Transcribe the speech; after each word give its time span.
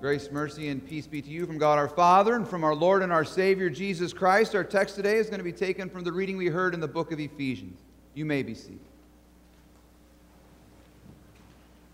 Grace, 0.00 0.30
mercy, 0.30 0.68
and 0.68 0.86
peace 0.86 1.06
be 1.06 1.22
to 1.22 1.30
you 1.30 1.46
from 1.46 1.56
God 1.56 1.78
our 1.78 1.88
Father 1.88 2.34
and 2.34 2.46
from 2.46 2.64
our 2.64 2.74
Lord 2.74 3.02
and 3.02 3.10
our 3.10 3.24
Savior 3.24 3.70
Jesus 3.70 4.12
Christ. 4.12 4.54
Our 4.54 4.62
text 4.62 4.94
today 4.94 5.16
is 5.16 5.28
going 5.28 5.38
to 5.38 5.44
be 5.44 5.52
taken 5.52 5.88
from 5.88 6.04
the 6.04 6.12
reading 6.12 6.36
we 6.36 6.48
heard 6.48 6.74
in 6.74 6.80
the 6.80 6.88
book 6.88 7.12
of 7.12 7.18
Ephesians. 7.18 7.80
You 8.12 8.26
may 8.26 8.42
be 8.42 8.54
seated. 8.54 8.78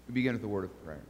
We 0.08 0.14
begin 0.14 0.32
with 0.34 0.42
a 0.42 0.48
word 0.48 0.64
of 0.64 0.84
prayer. 0.84 1.00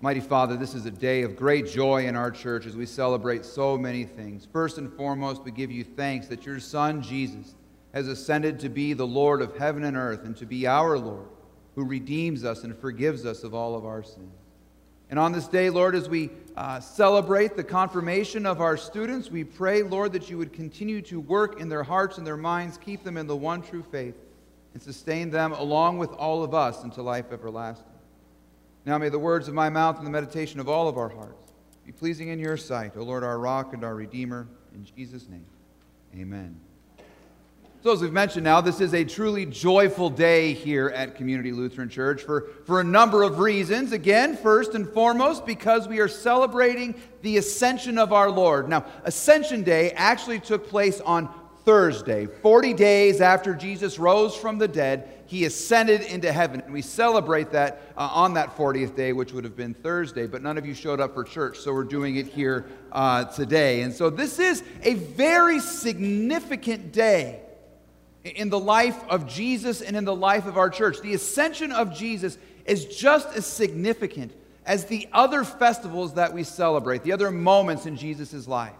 Mighty 0.00 0.18
Father, 0.18 0.56
this 0.56 0.74
is 0.74 0.84
a 0.84 0.90
day 0.90 1.22
of 1.22 1.36
great 1.36 1.68
joy 1.68 2.06
in 2.06 2.16
our 2.16 2.32
church 2.32 2.66
as 2.66 2.76
we 2.76 2.84
celebrate 2.84 3.44
so 3.44 3.78
many 3.78 4.04
things. 4.04 4.48
First 4.52 4.78
and 4.78 4.92
foremost, 4.92 5.44
we 5.44 5.52
give 5.52 5.70
you 5.70 5.84
thanks 5.84 6.26
that 6.26 6.44
your 6.44 6.58
Son, 6.58 7.02
Jesus, 7.02 7.54
has 7.94 8.08
ascended 8.08 8.58
to 8.60 8.68
be 8.68 8.94
the 8.94 9.06
Lord 9.06 9.40
of 9.40 9.56
heaven 9.56 9.84
and 9.84 9.96
earth 9.96 10.24
and 10.24 10.36
to 10.38 10.46
be 10.46 10.66
our 10.66 10.98
Lord, 10.98 11.28
who 11.76 11.84
redeems 11.84 12.44
us 12.44 12.64
and 12.64 12.76
forgives 12.76 13.24
us 13.24 13.44
of 13.44 13.54
all 13.54 13.76
of 13.76 13.86
our 13.86 14.02
sins. 14.02 14.34
And 15.10 15.18
on 15.18 15.32
this 15.32 15.48
day, 15.48 15.70
Lord, 15.70 15.94
as 15.94 16.08
we 16.08 16.30
uh, 16.56 16.80
celebrate 16.80 17.56
the 17.56 17.64
confirmation 17.64 18.44
of 18.44 18.60
our 18.60 18.76
students, 18.76 19.30
we 19.30 19.42
pray, 19.44 19.82
Lord, 19.82 20.12
that 20.12 20.28
you 20.28 20.36
would 20.36 20.52
continue 20.52 21.00
to 21.02 21.18
work 21.18 21.60
in 21.60 21.68
their 21.68 21.82
hearts 21.82 22.18
and 22.18 22.26
their 22.26 22.36
minds, 22.36 22.76
keep 22.76 23.04
them 23.04 23.16
in 23.16 23.26
the 23.26 23.36
one 23.36 23.62
true 23.62 23.82
faith, 23.82 24.16
and 24.74 24.82
sustain 24.82 25.30
them 25.30 25.52
along 25.52 25.98
with 25.98 26.10
all 26.12 26.44
of 26.44 26.54
us 26.54 26.84
into 26.84 27.00
life 27.00 27.32
everlasting. 27.32 27.86
Now 28.84 28.98
may 28.98 29.08
the 29.08 29.18
words 29.18 29.48
of 29.48 29.54
my 29.54 29.68
mouth 29.68 29.98
and 29.98 30.06
the 30.06 30.10
meditation 30.10 30.60
of 30.60 30.68
all 30.68 30.88
of 30.88 30.98
our 30.98 31.08
hearts 31.08 31.52
be 31.86 31.92
pleasing 31.92 32.28
in 32.28 32.38
your 32.38 32.58
sight, 32.58 32.92
O 32.96 33.02
Lord, 33.02 33.24
our 33.24 33.38
rock 33.38 33.72
and 33.72 33.82
our 33.84 33.94
redeemer. 33.94 34.46
In 34.74 34.84
Jesus' 34.84 35.26
name, 35.28 35.46
amen. 36.14 36.60
So, 37.80 37.92
as 37.92 38.02
we've 38.02 38.12
mentioned 38.12 38.42
now, 38.42 38.60
this 38.60 38.80
is 38.80 38.92
a 38.92 39.04
truly 39.04 39.46
joyful 39.46 40.10
day 40.10 40.52
here 40.52 40.88
at 40.88 41.14
Community 41.14 41.52
Lutheran 41.52 41.88
Church 41.88 42.22
for, 42.22 42.48
for 42.64 42.80
a 42.80 42.84
number 42.84 43.22
of 43.22 43.38
reasons. 43.38 43.92
Again, 43.92 44.36
first 44.36 44.74
and 44.74 44.88
foremost, 44.88 45.46
because 45.46 45.86
we 45.86 46.00
are 46.00 46.08
celebrating 46.08 46.96
the 47.22 47.36
ascension 47.36 47.96
of 47.96 48.12
our 48.12 48.30
Lord. 48.30 48.68
Now, 48.68 48.84
Ascension 49.04 49.62
Day 49.62 49.92
actually 49.92 50.40
took 50.40 50.68
place 50.68 51.00
on 51.02 51.32
Thursday, 51.64 52.26
40 52.26 52.74
days 52.74 53.20
after 53.20 53.54
Jesus 53.54 53.96
rose 53.96 54.34
from 54.34 54.58
the 54.58 54.66
dead. 54.66 55.08
He 55.26 55.44
ascended 55.44 56.00
into 56.00 56.32
heaven. 56.32 56.60
And 56.62 56.72
we 56.72 56.82
celebrate 56.82 57.52
that 57.52 57.92
uh, 57.96 58.08
on 58.12 58.34
that 58.34 58.56
40th 58.56 58.96
day, 58.96 59.12
which 59.12 59.32
would 59.32 59.44
have 59.44 59.54
been 59.54 59.72
Thursday, 59.72 60.26
but 60.26 60.42
none 60.42 60.58
of 60.58 60.66
you 60.66 60.74
showed 60.74 60.98
up 60.98 61.14
for 61.14 61.22
church, 61.22 61.58
so 61.58 61.72
we're 61.72 61.84
doing 61.84 62.16
it 62.16 62.26
here 62.26 62.66
uh, 62.90 63.26
today. 63.26 63.82
And 63.82 63.94
so 63.94 64.10
this 64.10 64.40
is 64.40 64.64
a 64.82 64.94
very 64.94 65.60
significant 65.60 66.90
day 66.90 67.42
in 68.24 68.50
the 68.50 68.58
life 68.58 68.98
of 69.08 69.26
Jesus 69.26 69.80
and 69.80 69.96
in 69.96 70.04
the 70.04 70.14
life 70.14 70.46
of 70.46 70.56
our 70.56 70.70
church. 70.70 71.00
The 71.00 71.14
ascension 71.14 71.72
of 71.72 71.94
Jesus 71.94 72.38
is 72.64 72.84
just 72.84 73.34
as 73.36 73.46
significant 73.46 74.32
as 74.66 74.84
the 74.84 75.08
other 75.12 75.44
festivals 75.44 76.14
that 76.14 76.32
we 76.32 76.44
celebrate, 76.44 77.02
the 77.02 77.12
other 77.12 77.30
moments 77.30 77.86
in 77.86 77.96
Jesus' 77.96 78.46
life. 78.46 78.74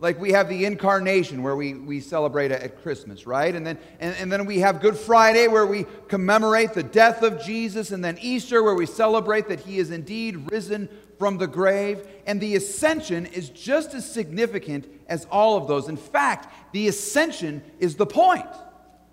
Like 0.00 0.20
we 0.20 0.32
have 0.32 0.48
the 0.48 0.64
incarnation 0.64 1.42
where 1.42 1.54
we, 1.54 1.74
we 1.74 2.00
celebrate 2.00 2.50
at 2.50 2.82
Christmas, 2.82 3.26
right? 3.26 3.54
And 3.54 3.66
then, 3.66 3.78
and, 4.00 4.16
and 4.16 4.32
then 4.32 4.44
we 4.44 4.58
have 4.58 4.80
Good 4.80 4.96
Friday 4.96 5.46
where 5.46 5.66
we 5.66 5.86
commemorate 6.08 6.72
the 6.72 6.82
death 6.82 7.22
of 7.22 7.42
Jesus, 7.42 7.90
and 7.90 8.04
then 8.04 8.18
Easter 8.20 8.62
where 8.62 8.74
we 8.74 8.86
celebrate 8.86 9.48
that 9.48 9.60
he 9.60 9.78
is 9.78 9.90
indeed 9.90 10.50
risen 10.50 10.88
from 11.18 11.38
the 11.38 11.46
grave. 11.46 12.06
And 12.26 12.40
the 12.40 12.56
ascension 12.56 13.26
is 13.26 13.50
just 13.50 13.94
as 13.94 14.10
significant 14.10 14.86
as 15.08 15.26
all 15.30 15.56
of 15.56 15.68
those. 15.68 15.88
In 15.88 15.96
fact, 15.96 16.52
the 16.72 16.88
ascension 16.88 17.62
is 17.78 17.94
the 17.94 18.06
point. 18.06 18.46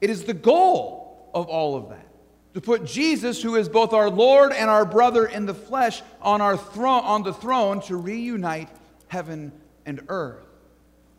It 0.02 0.10
is 0.10 0.24
the 0.24 0.34
goal 0.34 1.30
of 1.34 1.48
all 1.48 1.76
of 1.76 1.90
that. 1.90 2.08
To 2.56 2.62
put 2.62 2.84
Jesus, 2.84 3.42
who 3.42 3.56
is 3.56 3.70
both 3.70 3.94
our 3.94 4.10
Lord 4.10 4.52
and 4.52 4.70
our 4.70 4.84
brother 4.84 5.26
in 5.26 5.46
the 5.46 5.54
flesh, 5.54 6.02
on, 6.22 6.42
our 6.42 6.58
throne, 6.58 7.04
on 7.06 7.24
the 7.24 7.34
throne 7.34 7.80
to 7.84 7.96
reunite 7.96 8.68
heaven 9.08 9.54
and 9.86 10.02
earth. 10.10 10.44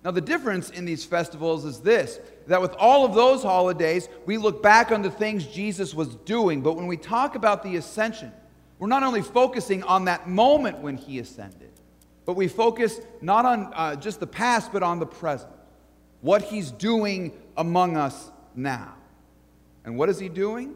Now, 0.04 0.10
the 0.10 0.20
difference 0.20 0.68
in 0.70 0.84
these 0.84 1.04
festivals 1.04 1.64
is 1.64 1.80
this 1.80 2.18
that 2.48 2.60
with 2.60 2.74
all 2.74 3.04
of 3.04 3.14
those 3.14 3.42
holidays, 3.42 4.08
we 4.26 4.36
look 4.36 4.62
back 4.62 4.90
on 4.90 5.00
the 5.00 5.10
things 5.10 5.46
Jesus 5.46 5.94
was 5.94 6.16
doing, 6.16 6.60
but 6.60 6.74
when 6.74 6.88
we 6.88 6.96
talk 6.96 7.36
about 7.36 7.62
the 7.62 7.76
ascension, 7.76 8.32
we're 8.80 8.88
not 8.88 9.04
only 9.04 9.22
focusing 9.22 9.84
on 9.84 10.06
that 10.06 10.28
moment 10.28 10.78
when 10.78 10.96
he 10.96 11.20
ascended, 11.20 11.70
but 12.24 12.34
we 12.34 12.48
focus 12.48 13.00
not 13.20 13.46
on 13.46 13.72
uh, 13.74 13.94
just 13.94 14.18
the 14.18 14.26
past, 14.26 14.72
but 14.72 14.82
on 14.82 14.98
the 14.98 15.06
present. 15.06 15.52
What 16.20 16.42
he's 16.42 16.72
doing 16.72 17.32
among 17.56 17.96
us 17.96 18.32
now. 18.54 18.94
And 19.84 19.96
what 19.96 20.08
is 20.08 20.18
he 20.18 20.28
doing? 20.28 20.74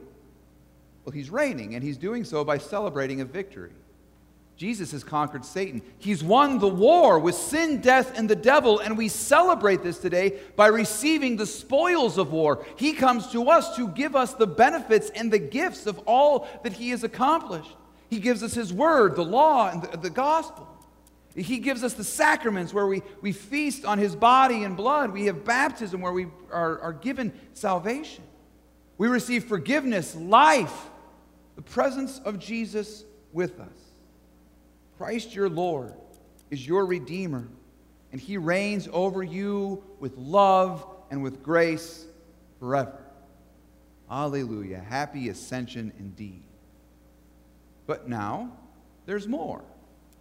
Well, 1.04 1.12
he's 1.12 1.30
reigning, 1.30 1.74
and 1.74 1.84
he's 1.84 1.96
doing 1.96 2.24
so 2.24 2.44
by 2.44 2.58
celebrating 2.58 3.20
a 3.20 3.24
victory. 3.24 3.72
Jesus 4.56 4.92
has 4.92 5.04
conquered 5.04 5.44
Satan. 5.44 5.82
He's 5.98 6.24
won 6.24 6.58
the 6.58 6.68
war 6.68 7.18
with 7.18 7.34
sin, 7.34 7.80
death, 7.80 8.18
and 8.18 8.28
the 8.28 8.34
devil, 8.34 8.78
and 8.80 8.96
we 8.96 9.08
celebrate 9.08 9.82
this 9.82 9.98
today 9.98 10.40
by 10.56 10.68
receiving 10.68 11.36
the 11.36 11.46
spoils 11.46 12.16
of 12.16 12.32
war. 12.32 12.64
He 12.76 12.94
comes 12.94 13.28
to 13.32 13.50
us 13.50 13.76
to 13.76 13.88
give 13.88 14.16
us 14.16 14.32
the 14.32 14.46
benefits 14.46 15.10
and 15.10 15.30
the 15.30 15.38
gifts 15.38 15.86
of 15.86 15.98
all 16.06 16.48
that 16.64 16.72
he 16.72 16.90
has 16.90 17.04
accomplished. 17.04 17.70
He 18.08 18.18
gives 18.18 18.42
us 18.42 18.54
his 18.54 18.72
word, 18.72 19.14
the 19.14 19.24
law, 19.24 19.70
and 19.70 19.82
the, 19.82 19.98
the 19.98 20.10
gospel. 20.10 20.66
He 21.36 21.58
gives 21.58 21.84
us 21.84 21.92
the 21.92 22.04
sacraments 22.04 22.72
where 22.72 22.86
we, 22.86 23.02
we 23.20 23.32
feast 23.32 23.84
on 23.84 23.98
his 23.98 24.16
body 24.16 24.64
and 24.64 24.74
blood. 24.74 25.12
We 25.12 25.26
have 25.26 25.44
baptism 25.44 26.00
where 26.00 26.12
we 26.12 26.28
are, 26.50 26.80
are 26.80 26.92
given 26.94 27.32
salvation. 27.52 28.24
We 28.96 29.08
receive 29.08 29.44
forgiveness, 29.44 30.14
life, 30.16 30.88
the 31.54 31.62
presence 31.62 32.20
of 32.24 32.38
Jesus 32.38 33.04
with 33.34 33.60
us. 33.60 33.68
Christ 34.96 35.34
your 35.34 35.50
Lord 35.50 35.92
is 36.50 36.66
your 36.66 36.86
Redeemer, 36.86 37.46
and 38.12 38.20
he 38.20 38.38
reigns 38.38 38.88
over 38.90 39.22
you 39.22 39.84
with 40.00 40.16
love 40.16 40.86
and 41.10 41.22
with 41.22 41.42
grace 41.42 42.06
forever. 42.58 42.98
Alleluia. 44.10 44.78
Happy 44.78 45.28
ascension 45.28 45.92
indeed. 45.98 46.44
But 47.86 48.08
now, 48.08 48.52
there's 49.04 49.28
more. 49.28 49.62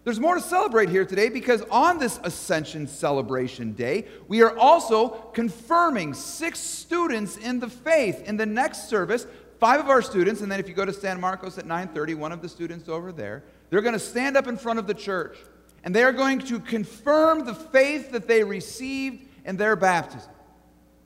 There's 0.06 0.20
more 0.20 0.36
to 0.36 0.40
celebrate 0.40 0.88
here 0.88 1.04
today 1.04 1.28
because 1.28 1.62
on 1.68 1.98
this 1.98 2.20
Ascension 2.22 2.86
Celebration 2.86 3.72
Day, 3.72 4.06
we 4.28 4.40
are 4.40 4.56
also 4.56 5.08
confirming 5.34 6.14
six 6.14 6.60
students 6.60 7.36
in 7.36 7.58
the 7.58 7.68
faith. 7.68 8.22
In 8.22 8.36
the 8.36 8.46
next 8.46 8.88
service, 8.88 9.26
five 9.58 9.80
of 9.80 9.88
our 9.88 10.00
students, 10.00 10.42
and 10.42 10.52
then 10.52 10.60
if 10.60 10.68
you 10.68 10.74
go 10.74 10.84
to 10.84 10.92
San 10.92 11.20
Marcos 11.20 11.58
at 11.58 11.66
9:30, 11.66 12.14
one 12.14 12.30
of 12.30 12.40
the 12.40 12.48
students 12.48 12.88
over 12.88 13.10
there, 13.10 13.42
they're 13.68 13.80
going 13.80 13.94
to 13.94 13.98
stand 13.98 14.36
up 14.36 14.46
in 14.46 14.56
front 14.56 14.78
of 14.78 14.86
the 14.86 14.94
church 14.94 15.38
and 15.82 15.92
they 15.92 16.04
are 16.04 16.12
going 16.12 16.38
to 16.38 16.60
confirm 16.60 17.44
the 17.44 17.54
faith 17.54 18.12
that 18.12 18.28
they 18.28 18.44
received 18.44 19.26
in 19.44 19.56
their 19.56 19.74
baptism. 19.74 20.30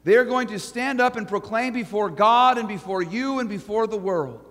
They 0.05 0.17
are 0.17 0.27
going 0.27 0.49
to 0.49 0.59
stand 0.59 1.01
up 1.01 1.17
and 1.17 1.27
proclaim 1.27 1.73
before 1.73 2.11
God 2.11 2.59
and 2.59 2.69
before 2.69 3.01
you 3.01 3.39
and 3.39 3.49
before 3.49 3.87
the 3.87 3.97
world 3.97 4.45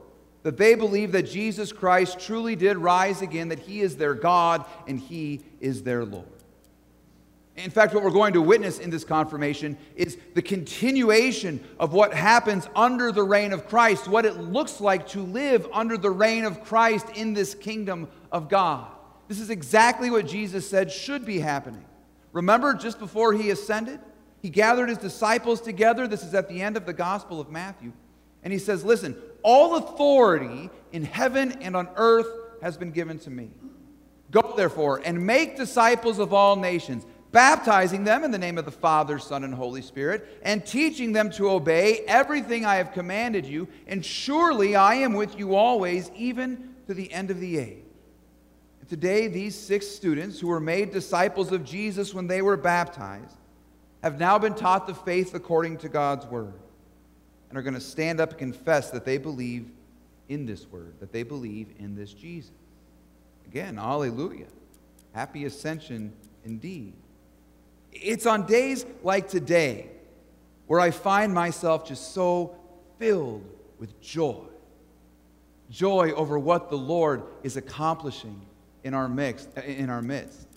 that 0.43 0.57
they 0.57 0.75
believe 0.75 1.11
that 1.11 1.23
Jesus 1.23 1.71
Christ 1.71 2.19
truly 2.19 2.55
did 2.55 2.77
rise 2.77 3.21
again, 3.21 3.49
that 3.49 3.59
He 3.59 3.81
is 3.81 3.97
their 3.97 4.13
God 4.13 4.65
and 4.87 4.99
He 4.99 5.41
is 5.59 5.83
their 5.83 6.05
Lord. 6.05 6.27
In 7.63 7.71
fact, 7.71 7.93
what 7.93 8.03
we're 8.03 8.11
going 8.11 8.33
to 8.33 8.41
witness 8.41 8.79
in 8.79 8.89
this 8.89 9.03
confirmation 9.03 9.77
is 9.95 10.17
the 10.33 10.41
continuation 10.41 11.61
of 11.77 11.91
what 11.91 12.13
happens 12.13 12.69
under 12.73 13.11
the 13.11 13.23
reign 13.23 13.51
of 13.51 13.67
Christ, 13.67 14.07
what 14.07 14.25
it 14.25 14.37
looks 14.37 14.79
like 14.79 15.07
to 15.09 15.21
live 15.21 15.67
under 15.73 15.97
the 15.97 16.09
reign 16.09 16.45
of 16.45 16.63
Christ 16.63 17.07
in 17.15 17.33
this 17.33 17.53
kingdom 17.53 18.07
of 18.31 18.47
God. 18.47 18.87
This 19.27 19.41
is 19.41 19.49
exactly 19.49 20.09
what 20.09 20.25
Jesus 20.25 20.69
said 20.69 20.89
should 20.89 21.25
be 21.25 21.39
happening. 21.39 21.83
Remember, 22.31 22.73
just 22.73 22.97
before 22.97 23.33
he 23.33 23.49
ascended, 23.49 23.99
he 24.41 24.49
gathered 24.49 24.87
his 24.87 24.97
disciples 24.97 25.59
together. 25.59 26.07
This 26.07 26.23
is 26.23 26.33
at 26.33 26.47
the 26.47 26.61
end 26.61 26.77
of 26.77 26.85
the 26.85 26.93
Gospel 26.93 27.41
of 27.41 27.51
Matthew. 27.51 27.91
And 28.41 28.53
he 28.53 28.59
says, 28.59 28.85
Listen, 28.85 29.17
all 29.43 29.75
authority 29.75 30.69
in 30.91 31.03
heaven 31.03 31.51
and 31.61 31.75
on 31.75 31.89
earth 31.95 32.27
has 32.61 32.77
been 32.77 32.91
given 32.91 33.19
to 33.19 33.29
me. 33.29 33.49
Go, 34.31 34.53
therefore, 34.55 35.01
and 35.03 35.25
make 35.25 35.57
disciples 35.57 36.19
of 36.19 36.33
all 36.33 36.55
nations, 36.55 37.05
baptizing 37.31 38.03
them 38.03 38.23
in 38.23 38.31
the 38.31 38.37
name 38.37 38.57
of 38.57 38.65
the 38.65 38.71
Father, 38.71 39.17
Son, 39.17 39.43
and 39.43 39.53
Holy 39.53 39.81
Spirit, 39.81 40.39
and 40.43 40.65
teaching 40.65 41.13
them 41.13 41.31
to 41.31 41.49
obey 41.49 41.99
everything 42.07 42.65
I 42.65 42.75
have 42.75 42.93
commanded 42.93 43.45
you. 43.45 43.67
And 43.87 44.05
surely 44.05 44.75
I 44.75 44.95
am 44.95 45.13
with 45.13 45.37
you 45.37 45.55
always, 45.55 46.11
even 46.15 46.75
to 46.87 46.93
the 46.93 47.11
end 47.11 47.31
of 47.31 47.39
the 47.39 47.57
age. 47.57 47.83
And 48.81 48.89
today, 48.89 49.27
these 49.27 49.55
six 49.55 49.87
students 49.87 50.39
who 50.39 50.47
were 50.47 50.59
made 50.59 50.91
disciples 50.91 51.51
of 51.51 51.65
Jesus 51.65 52.13
when 52.13 52.27
they 52.27 52.41
were 52.41 52.57
baptized 52.57 53.35
have 54.03 54.19
now 54.19 54.37
been 54.37 54.53
taught 54.53 54.87
the 54.87 54.93
faith 54.93 55.33
according 55.33 55.77
to 55.77 55.89
God's 55.89 56.25
word 56.27 56.53
and 57.49 57.57
are 57.57 57.61
going 57.61 57.73
to 57.73 57.81
stand 57.81 58.19
up 58.19 58.31
and 58.31 58.39
confess 58.39 58.91
that 58.91 59.05
they 59.05 59.17
believe 59.17 59.69
in 60.27 60.45
this 60.45 60.67
word, 60.67 60.93
that 60.99 61.11
they 61.11 61.23
believe 61.23 61.73
in 61.79 61.95
this 61.95 62.13
Jesus. 62.13 62.51
Again, 63.47 63.77
hallelujah. 63.77 64.45
Happy 65.13 65.45
ascension 65.45 66.13
indeed. 66.45 66.93
It's 67.91 68.27
on 68.27 68.45
days 68.45 68.85
like 69.03 69.27
today 69.27 69.89
where 70.67 70.79
I 70.79 70.91
find 70.91 71.33
myself 71.33 71.87
just 71.87 72.13
so 72.13 72.55
filled 72.99 73.43
with 73.79 73.99
joy. 74.01 74.45
Joy 75.71 76.11
over 76.11 76.37
what 76.37 76.69
the 76.69 76.77
Lord 76.77 77.23
is 77.41 77.57
accomplishing 77.57 78.39
in 78.83 78.93
our 78.93 79.09
midst. 79.09 79.57
In 79.57 79.89
our 79.89 80.01
midst. 80.01 80.48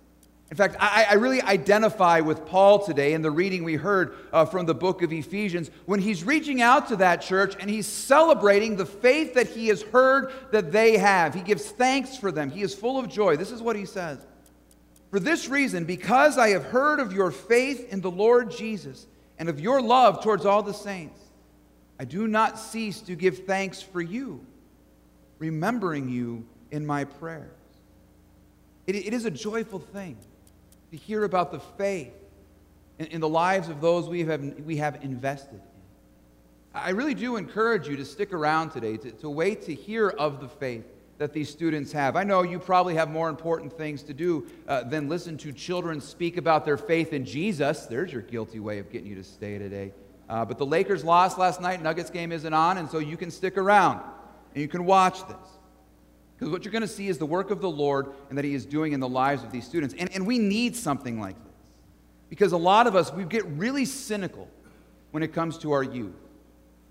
In 0.53 0.57
fact, 0.57 0.77
I, 0.79 1.07
I, 1.09 1.15
really 1.15 1.41
identify 1.41 2.21
with 2.21 2.45
Paul 2.45 2.85
today 2.85 3.15
in 3.15 3.23
the 3.23 3.31
reading 3.31 3.65
we 3.65 3.77
heard 3.77 4.15
uh, 4.35 4.45
from 4.45 4.67
the 4.67 4.75
book 4.75 5.01
of 5.01 5.11
Ephesians 5.11 5.71
when 5.87 5.99
he's 5.99 6.25
reaching 6.25 6.61
out 6.61 6.89
to 6.89 6.97
that 6.97 7.23
church 7.23 7.57
and 7.59 7.71
he's 7.71 7.87
celebrating 7.87 8.77
the 8.77 8.85
faith 8.85 9.33
that 9.33 9.49
he 9.49 9.69
has 9.69 9.81
heard 9.81 10.31
that 10.51 10.71
they 10.71 10.99
have. 10.99 11.33
He 11.33 11.41
gives 11.41 11.71
thanks 11.71 12.19
for 12.19 12.31
them. 12.31 12.51
He 12.51 12.61
is 12.61 12.75
full 12.75 12.99
of 12.99 13.09
joy. 13.09 13.39
This 13.39 13.51
is 13.51 13.63
what 13.63 13.77
he 13.77 13.87
says 13.87 14.27
For 15.11 15.19
this 15.19 15.49
reason, 15.49 15.87
because 15.87 16.37
I 16.37 16.51
have 16.51 16.65
heard 16.65 17.01
of 17.01 17.15
your 17.15 17.31
faith 17.31 17.91
in 17.91 18.03
the 18.03 18.11
Lord 18.11 18.51
Jesus 18.51 19.07
and 19.39 19.49
of 19.49 19.59
your 19.59 19.81
love 19.81 20.23
towards 20.23 20.45
all 20.45 20.63
the 20.63 20.75
saints, 20.75 21.19
I 21.99 22.05
do 22.05 22.29
not 22.29 22.59
cease 22.59 23.01
to 23.01 23.15
give 23.15 23.47
thanks 23.47 23.81
for 23.81 24.03
you, 24.03 24.45
remembering 25.39 26.11
you 26.11 26.45
in 26.71 26.85
my 26.85 27.05
prayers. 27.05 27.57
it, 28.87 28.97
it 28.97 29.15
is 29.15 29.25
a 29.25 29.31
joyful 29.31 29.79
thing 29.79 30.19
to 30.93 30.97
hear 30.97 31.25
about 31.25 31.51
the 31.51 31.59
faith 31.59 32.13
in, 32.99 33.07
in 33.07 33.21
the 33.21 33.29
lives 33.29 33.69
of 33.69 33.81
those 33.81 34.09
we 34.09 34.21
have, 34.25 34.41
we 34.65 34.77
have 34.77 35.03
invested 35.03 35.55
in. 35.55 35.61
I 36.75 36.91
really 36.91 37.15
do 37.15 37.37
encourage 37.37 37.89
you 37.89 37.97
to 37.97 38.05
stick 38.05 38.33
around 38.33 38.71
today, 38.71 38.97
to, 38.99 39.11
to 39.11 39.29
wait 39.29 39.63
to 39.63 39.75
hear 39.75 40.09
of 40.09 40.41
the 40.41 40.49
faith 40.49 40.85
that 41.19 41.33
these 41.33 41.51
students 41.51 41.93
have. 41.93 42.17
I 42.17 42.25
know 42.25 42.43
you 42.43 42.59
probably 42.59 42.95
have 42.95 43.11
more 43.11 43.29
important 43.29 43.73
things 43.73 44.03
to 44.05 44.15
do 44.15 44.47
uh, 44.69 44.83
than 44.85 45.09
listen 45.09 45.37
to 45.39 45.53
children 45.53 46.01
speak 46.01 46.37
about 46.37 46.65
their 46.65 46.77
faith 46.77 47.13
in 47.13 47.25
Jesus. 47.25 47.87
There's 47.87 48.13
your 48.13 48.23
guilty 48.23 48.61
way 48.61 48.79
of 48.79 48.91
getting 48.91 49.09
you 49.09 49.15
to 49.17 49.25
stay 49.25 49.59
today. 49.59 49.93
Uh, 50.29 50.45
but 50.45 50.59
the 50.59 50.67
Lakers 50.67 51.05
lost 51.05 51.39
last 51.39 51.61
night. 51.61 51.83
Nuggets 51.83 52.11
game 52.11 52.33
isn't 52.33 52.55
on, 52.55 52.79
and 52.79 52.91
so 52.91 52.99
you 52.99 53.17
can 53.17 53.31
stick 53.31 53.57
around 53.59 54.01
and 54.55 54.63
you 54.63 54.69
can 54.69 54.85
watch 54.85 55.27
this. 55.27 55.37
Because 56.43 56.51
what 56.51 56.65
you're 56.65 56.73
going 56.73 56.83
to 56.83 56.89
see 56.89 57.07
is 57.07 57.19
the 57.19 57.25
work 57.25 57.53
of 57.53 57.61
the 57.61 57.71
Lord 57.71 58.09
and 58.29 58.37
that 58.37 58.45
He 58.45 58.53
is 58.53 58.67
doing 58.67 58.95
in 58.95 58.99
the 58.99 59.09
lives 59.09 59.45
of 59.45 59.53
these 59.53 59.65
students. 59.65 59.95
And, 59.97 60.13
and 60.13 60.27
we 60.27 60.41
need 60.41 60.75
something 60.75 61.21
like 61.21 61.37
this. 61.37 61.55
Because 62.31 62.51
a 62.51 62.57
lot 62.57 62.89
of 62.89 62.97
us, 62.97 63.13
we 63.13 63.23
get 63.23 63.47
really 63.47 63.85
cynical 63.85 64.49
when 65.13 65.23
it 65.23 65.33
comes 65.33 65.57
to 65.59 65.71
our 65.71 65.85
youth. 65.85 66.17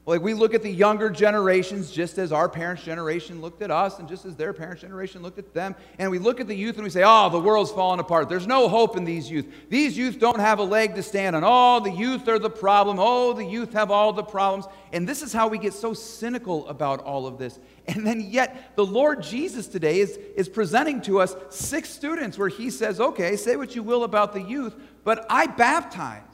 Like 0.03 0.21
we 0.24 0.33
look 0.33 0.56
at 0.56 0.63
the 0.63 0.71
younger 0.71 1.12
generations 1.12 1.92
just 1.92 2.18
as 2.18 2.31
our 2.31 2.50
parents' 2.50 2.83
generation 2.83 3.39
looked 3.39 3.62
at 3.62 3.69
us 3.69 4.00
and 4.00 4.09
just 4.09 4.25
as 4.25 4.36
their 4.36 4.51
parents' 4.51 4.81
generation 4.81 5.21
looked 5.21 5.38
at 5.38 5.53
them. 5.53 5.75
And 6.00 6.09
we 6.09 6.18
look 6.18 6.39
at 6.39 6.48
the 6.48 6.56
youth 6.56 6.75
and 6.75 6.83
we 6.83 6.89
say, 6.89 7.03
oh, 7.06 7.30
the 7.30 7.39
world's 7.39 7.71
falling 7.71 8.00
apart. 8.00 8.27
There's 8.27 8.48
no 8.48 8.68
hope 8.68 8.98
in 8.98 9.03
these 9.03 9.30
youth. 9.30 9.45
These 9.69 9.95
youth 9.95 10.18
don't 10.18 10.39
have 10.39 10.57
a 10.57 10.63
leg 10.63 10.95
to 10.95 11.03
stand 11.03 11.36
on. 11.36 11.44
Oh, 11.45 11.81
the 11.81 11.92
youth 11.92 12.27
are 12.27 12.39
the 12.39 12.50
problem. 12.50 12.98
Oh, 13.00 13.33
the 13.33 13.45
youth 13.45 13.74
have 13.74 13.92
all 13.92 14.12
the 14.12 14.24
problems. 14.24 14.65
And 14.92 15.07
this 15.07 15.21
is 15.21 15.33
how 15.33 15.48
we 15.48 15.59
get 15.59 15.74
so 15.74 15.94
cynical 15.94 16.68
about 16.68 17.01
all 17.01 17.27
of 17.27 17.38
this. 17.38 17.59
And 17.88 18.06
then 18.06 18.21
yet 18.21 18.75
the 18.75 18.86
Lord 18.86 19.21
Jesus 19.21 19.68
today 19.68 20.00
is, 20.00 20.18
is 20.36 20.50
presenting 20.50 21.01
to 21.03 21.19
us 21.19 21.36
six 21.51 21.89
students 21.89 22.39
where 22.39 22.50
he 22.50 22.71
says, 22.71 23.00
okay, 23.00 23.36
say 23.36 23.56
what 23.56 23.75
you 23.75 23.83
will 23.83 24.03
about 24.03 24.33
the 24.33 24.42
youth, 24.42 24.74
but 25.03 25.27
I 25.30 25.45
baptized 25.45 26.25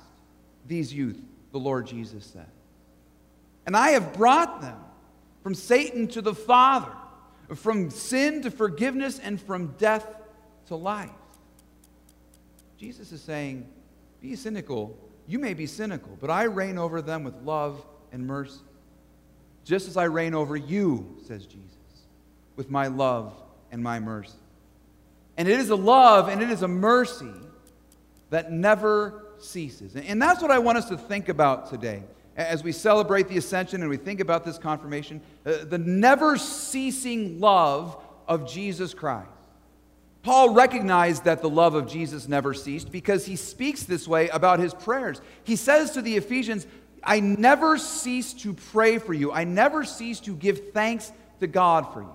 these 0.66 0.94
youth, 0.94 1.20
the 1.52 1.60
Lord 1.60 1.86
Jesus 1.86 2.26
said. 2.26 2.48
And 3.68 3.76
I 3.76 3.90
have 3.90 4.14
brought 4.14 4.62
them 4.62 4.80
from 5.44 5.54
Satan 5.54 6.08
to 6.10 6.22
the 6.22 6.34
Father, 6.34 6.92
from 7.54 7.90
sin 7.92 8.42
to 8.44 8.50
forgiveness, 8.50 9.20
and 9.20 9.40
from 9.40 9.76
death 9.78 10.08
to 10.68 10.76
life. 10.76 11.10
Jesus 12.78 13.12
is 13.12 13.22
saying, 13.22 13.68
Be 14.22 14.36
cynical. 14.36 14.98
You 15.28 15.38
may 15.38 15.54
be 15.54 15.68
cynical, 15.68 16.18
but 16.22 16.30
I 16.30 16.44
reign 16.44 16.78
over 16.78 17.02
them 17.02 17.26
with 17.26 17.36
love 17.44 17.86
and 18.14 18.26
mercy. 18.26 18.62
Just 19.66 19.90
as 19.90 19.98
I 19.98 20.06
reign 20.06 20.34
over 20.34 20.56
you, 20.56 21.18
says 21.26 21.46
Jesus, 21.46 21.68
with 22.56 22.72
my 22.72 22.88
love 22.88 23.34
and 23.70 23.84
my 23.84 24.00
mercy. 24.00 24.38
And 25.36 25.46
it 25.46 25.60
is 25.60 25.70
a 25.70 25.76
love 25.76 26.30
and 26.30 26.42
it 26.42 26.50
is 26.50 26.62
a 26.62 26.68
mercy 26.70 27.34
that 28.30 28.50
never 28.50 29.26
ceases. 29.40 29.98
And 29.98 30.22
that's 30.22 30.42
what 30.42 30.52
I 30.52 30.60
want 30.60 30.78
us 30.78 30.88
to 30.88 30.98
think 30.98 31.28
about 31.28 31.70
today 31.70 32.04
as 32.38 32.64
we 32.64 32.72
celebrate 32.72 33.28
the 33.28 33.38
ascension 33.38 33.82
and 33.82 33.90
we 33.90 33.98
think 33.98 34.20
about 34.20 34.46
this 34.46 34.60
confirmation, 34.60 35.22
uh, 35.46 35.66
the 35.66 35.80
never 35.80 36.38
ceasing 36.38 37.40
love 37.40 37.98
of 38.28 38.48
Jesus 38.48 38.94
Christ. 38.94 39.30
Paul 40.22 40.54
recognized 40.54 41.24
that 41.24 41.42
the 41.42 41.50
love 41.50 41.74
of 41.74 41.88
Jesus 41.88 42.28
never 42.28 42.54
ceased 42.54 42.92
because 42.92 43.26
he 43.26 43.36
speaks 43.36 43.84
this 43.84 44.08
way 44.08 44.30
about 44.30 44.60
his 44.60 44.74
prayers. 44.74 45.22
He 45.44 45.56
says 45.56 45.92
to 45.92 46.02
the 46.02 46.18
Ephesians, 46.18 46.68
I 47.04 47.22
never 47.22 47.78
cease 47.78 48.34
to 48.34 48.54
pray 48.54 48.98
for 49.00 49.14
you. 49.14 49.32
I 49.32 49.44
never 49.46 49.84
cease 49.84 50.20
to 50.22 50.36
give 50.36 50.74
thanks 50.74 51.12
to 51.40 51.48
God 51.48 51.94
for 51.94 52.02
you. 52.02 52.14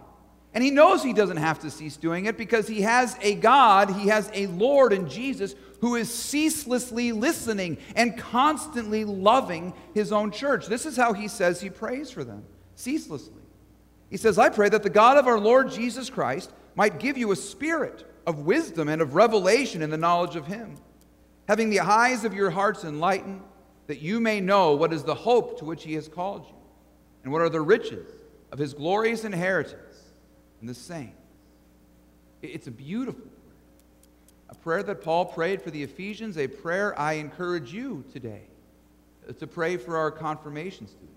And 0.54 0.62
he 0.62 0.70
knows 0.70 1.02
he 1.02 1.14
doesn't 1.14 1.38
have 1.38 1.60
to 1.60 1.70
cease 1.70 1.96
doing 1.96 2.26
it 2.26 2.36
because 2.36 2.68
he 2.68 2.82
has 2.82 3.16
a 3.22 3.34
God, 3.34 3.90
he 3.90 4.08
has 4.08 4.30
a 4.34 4.46
Lord 4.48 4.92
in 4.92 5.08
Jesus 5.08 5.54
who 5.82 5.96
is 5.96 6.12
ceaselessly 6.12 7.10
listening 7.10 7.76
and 7.96 8.16
constantly 8.16 9.04
loving 9.04 9.74
his 9.94 10.12
own 10.12 10.30
church. 10.30 10.66
This 10.66 10.86
is 10.86 10.96
how 10.96 11.12
he 11.12 11.26
says 11.26 11.60
he 11.60 11.68
prays 11.68 12.10
for 12.10 12.24
them 12.24 12.44
ceaselessly. 12.76 13.42
He 14.08 14.16
says, 14.16 14.38
I 14.38 14.48
pray 14.48 14.68
that 14.68 14.84
the 14.84 14.90
God 14.90 15.18
of 15.18 15.26
our 15.26 15.40
Lord 15.40 15.72
Jesus 15.72 16.08
Christ 16.08 16.52
might 16.76 17.00
give 17.00 17.18
you 17.18 17.32
a 17.32 17.36
spirit 17.36 18.08
of 18.26 18.40
wisdom 18.40 18.88
and 18.88 19.02
of 19.02 19.16
revelation 19.16 19.82
in 19.82 19.90
the 19.90 19.96
knowledge 19.96 20.36
of 20.36 20.46
him, 20.46 20.76
having 21.48 21.68
the 21.68 21.80
eyes 21.80 22.24
of 22.24 22.32
your 22.32 22.50
hearts 22.50 22.84
enlightened, 22.84 23.42
that 23.88 24.00
you 24.00 24.20
may 24.20 24.40
know 24.40 24.74
what 24.74 24.92
is 24.92 25.02
the 25.02 25.14
hope 25.14 25.58
to 25.58 25.64
which 25.64 25.82
he 25.82 25.94
has 25.94 26.06
called 26.06 26.46
you, 26.46 26.54
and 27.24 27.32
what 27.32 27.42
are 27.42 27.48
the 27.48 27.60
riches 27.60 28.08
of 28.52 28.58
his 28.58 28.72
glorious 28.72 29.24
inheritance 29.24 30.12
in 30.60 30.68
the 30.68 30.74
saints. 30.74 31.16
It's 32.40 32.68
a 32.68 32.72
beautiful 32.72 33.26
a 34.52 34.54
prayer 34.54 34.82
that 34.82 35.00
Paul 35.02 35.24
prayed 35.24 35.62
for 35.62 35.70
the 35.70 35.82
Ephesians, 35.82 36.36
a 36.36 36.46
prayer 36.46 36.98
I 37.00 37.14
encourage 37.14 37.72
you 37.72 38.04
today 38.12 38.42
uh, 39.26 39.32
to 39.32 39.46
pray 39.46 39.78
for 39.78 39.96
our 39.96 40.10
confirmation 40.10 40.86
students. 40.86 41.08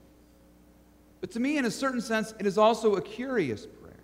But 1.20 1.32
to 1.32 1.42
me, 1.42 1.58
in 1.58 1.66
a 1.66 1.72
certain 1.72 2.00
sense, 2.00 2.34
it 2.40 2.46
is 2.46 2.58
also 2.58 2.96
a 2.96 3.02
curious 3.02 3.66
prayer. 3.66 4.00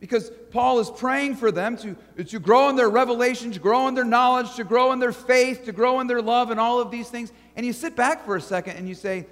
Because 0.00 0.32
Paul 0.50 0.80
is 0.80 0.90
praying 0.90 1.36
for 1.36 1.52
them 1.52 1.76
to, 1.76 2.24
to 2.24 2.40
grow 2.40 2.68
in 2.70 2.74
their 2.74 2.90
revelation, 2.90 3.52
to 3.52 3.60
grow 3.60 3.86
in 3.86 3.94
their 3.94 4.04
knowledge, 4.04 4.52
to 4.56 4.64
grow 4.64 4.90
in 4.90 4.98
their 4.98 5.12
faith, 5.12 5.64
to 5.66 5.72
grow 5.72 6.00
in 6.00 6.08
their 6.08 6.22
love, 6.22 6.50
and 6.50 6.58
all 6.58 6.80
of 6.80 6.90
these 6.90 7.08
things. 7.08 7.32
And 7.54 7.64
you 7.64 7.72
sit 7.72 7.94
back 7.94 8.24
for 8.24 8.34
a 8.34 8.40
second 8.40 8.76
and 8.78 8.88
you 8.88 8.96
say, 8.96 9.28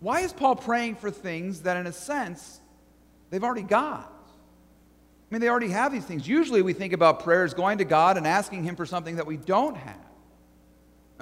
why 0.00 0.22
is 0.22 0.32
Paul 0.32 0.56
praying 0.56 0.96
for 0.96 1.12
things 1.12 1.60
that, 1.60 1.76
in 1.76 1.86
a 1.86 1.92
sense, 1.92 2.60
they've 3.30 3.44
already 3.44 3.62
got? 3.62 4.12
I 5.34 5.36
mean, 5.36 5.40
they 5.40 5.48
already 5.48 5.70
have 5.70 5.90
these 5.90 6.04
things. 6.04 6.28
Usually 6.28 6.62
we 6.62 6.74
think 6.74 6.92
about 6.92 7.24
prayers 7.24 7.54
going 7.54 7.78
to 7.78 7.84
God 7.84 8.16
and 8.16 8.24
asking 8.24 8.62
Him 8.62 8.76
for 8.76 8.86
something 8.86 9.16
that 9.16 9.26
we 9.26 9.36
don't 9.36 9.76
have. 9.76 9.98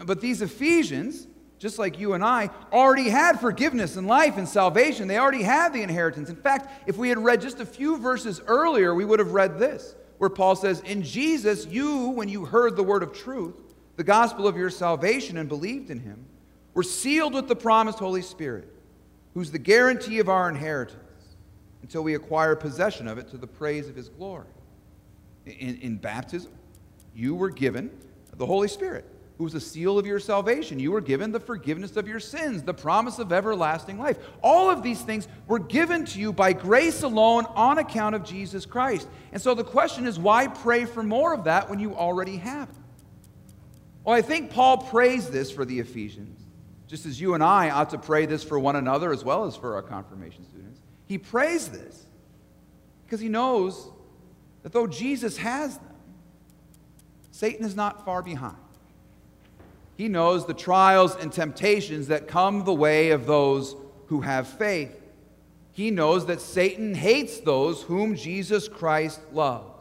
But 0.05 0.21
these 0.21 0.43
Ephesians, 0.43 1.27
just 1.59 1.79
like 1.79 1.99
you 1.99 2.13
and 2.13 2.23
I, 2.23 2.51
already 2.71 3.09
had 3.09 3.41
forgiveness 3.41 3.97
and 3.97 4.07
life 4.07 4.37
and 4.37 4.47
salvation. 4.47 5.09
They 5.09 5.17
already 5.17 5.43
had 5.43 5.73
the 5.73 5.81
inheritance. 5.81 6.29
In 6.29 6.37
fact, 6.37 6.87
if 6.87 6.99
we 6.99 7.09
had 7.09 7.17
read 7.25 7.41
just 7.41 7.59
a 7.61 7.65
few 7.65 7.97
verses 7.97 8.43
earlier, 8.47 8.95
we 8.95 9.07
would 9.07 9.19
have 9.19 9.33
read 9.33 9.59
this, 9.59 9.95
where 10.19 10.29
Paul 10.29 10.57
says, 10.57 10.81
In 10.81 11.03
Jesus, 11.03 11.65
you, 11.65 12.09
when 12.09 12.29
you 12.29 12.45
heard 12.45 12.77
the 12.77 12.83
word 12.83 13.03
of 13.03 13.15
truth, 13.15 13.55
the 13.97 14.05
gospel 14.05 14.47
of 14.47 14.59
your 14.59 14.69
salvation, 14.69 15.39
and 15.39 15.49
believed 15.49 15.89
in 15.89 16.01
Him, 16.01 16.27
were 16.75 16.83
sealed 16.83 17.33
with 17.33 17.49
the 17.49 17.57
promised 17.57 17.99
Holy 17.99 18.21
Spirit, 18.21 18.69
who's 19.33 19.53
the 19.53 19.59
guarantee 19.59 20.19
of 20.19 20.29
our 20.29 20.51
inheritance 20.51 20.99
until 21.83 22.03
we 22.03 22.15
acquire 22.15 22.57
possession 22.57 23.09
of 23.09 23.19
it 23.19 23.29
to 23.31 23.37
the 23.37 23.47
praise 23.47 23.89
of 23.89 23.97
his 23.97 24.09
glory. 24.09 24.47
In, 25.47 25.79
in 25.79 25.97
baptism, 25.97 26.53
you 27.15 27.35
were 27.35 27.51
given 27.51 27.91
the 28.37 28.47
Holy 28.47 28.69
Spirit, 28.69 29.05
who 29.39 29.45
was 29.45 29.53
the 29.53 29.61
seal 29.61 29.99
of 29.99 30.07
your 30.07 30.19
salvation. 30.19 30.79
You 30.79 30.93
were 30.93 31.01
given 31.01 31.33
the 31.33 31.41
forgiveness 31.41 31.97
of 31.97 32.09
your 32.09 32.21
sins, 32.21 32.63
the 32.63 32.75
promise 32.75 33.19
of 33.19 33.33
everlasting 33.33 33.99
life. 33.99 34.19
All 34.43 34.71
of 34.71 34.83
these 34.83 35.03
things 35.03 35.29
were 35.47 35.59
given 35.59 36.05
to 36.07 36.19
you 36.19 36.33
by 36.33 36.53
grace 36.53 37.03
alone 37.03 37.47
on 37.55 37.79
account 37.79 38.15
of 38.15 38.25
Jesus 38.25 38.65
Christ. 38.65 39.09
And 39.33 39.43
so 39.43 39.55
the 39.55 39.65
question 39.65 40.07
is 40.07 40.19
why 40.19 40.47
pray 40.47 40.85
for 40.85 41.03
more 41.03 41.35
of 41.35 41.45
that 41.45 41.69
when 41.69 41.79
you 41.79 41.95
already 41.95 42.37
have 42.37 42.69
it? 42.69 42.75
Well, 44.05 44.17
I 44.17 44.23
think 44.23 44.51
Paul 44.51 44.79
prays 44.79 45.29
this 45.29 45.51
for 45.51 45.65
the 45.65 45.79
Ephesians, 45.79 46.41
just 46.89 47.07
as 47.07 47.21
you 47.21 47.35
and 47.35 47.43
I 47.43 47.71
ought 47.71 47.91
to 47.91 47.99
pray 47.99 48.27
this 48.27 48.43
for 48.43 48.59
one 48.59 48.77
another 48.77 49.13
as 49.13 49.25
well 49.25 49.45
as 49.45 49.57
for 49.57 49.75
our 49.75 49.83
confirmation 49.83 50.45
students. 50.45 50.81
He 51.07 51.19
prays 51.19 51.69
this 51.69 52.07
because 53.05 53.21
he 53.21 53.29
knows 53.29 53.91
that 54.63 54.73
though 54.73 54.87
Jesus 54.87 55.37
has 55.39 55.77
them, 55.79 55.95
Satan 57.31 57.65
is 57.65 57.75
not 57.75 58.05
far 58.05 58.23
behind. 58.23 58.57
He 59.97 60.09
knows 60.09 60.47
the 60.47 60.55
trials 60.55 61.15
and 61.17 61.33
temptations 61.33 62.09
that 62.09 62.29
come 62.29 62.65
the 62.65 62.75
way 62.75 63.11
of 63.11 63.27
those 63.27 63.77
who 64.07 64.21
have 64.23 64.49
faith. 64.49 64.99
He 65.73 65.91
knows 65.91 66.27
that 66.27 66.41
Satan 66.41 66.95
hates 66.95 67.41
those 67.41 67.83
whom 67.83 68.15
Jesus 68.15 68.69
Christ 68.69 69.21
loves. 69.33 69.72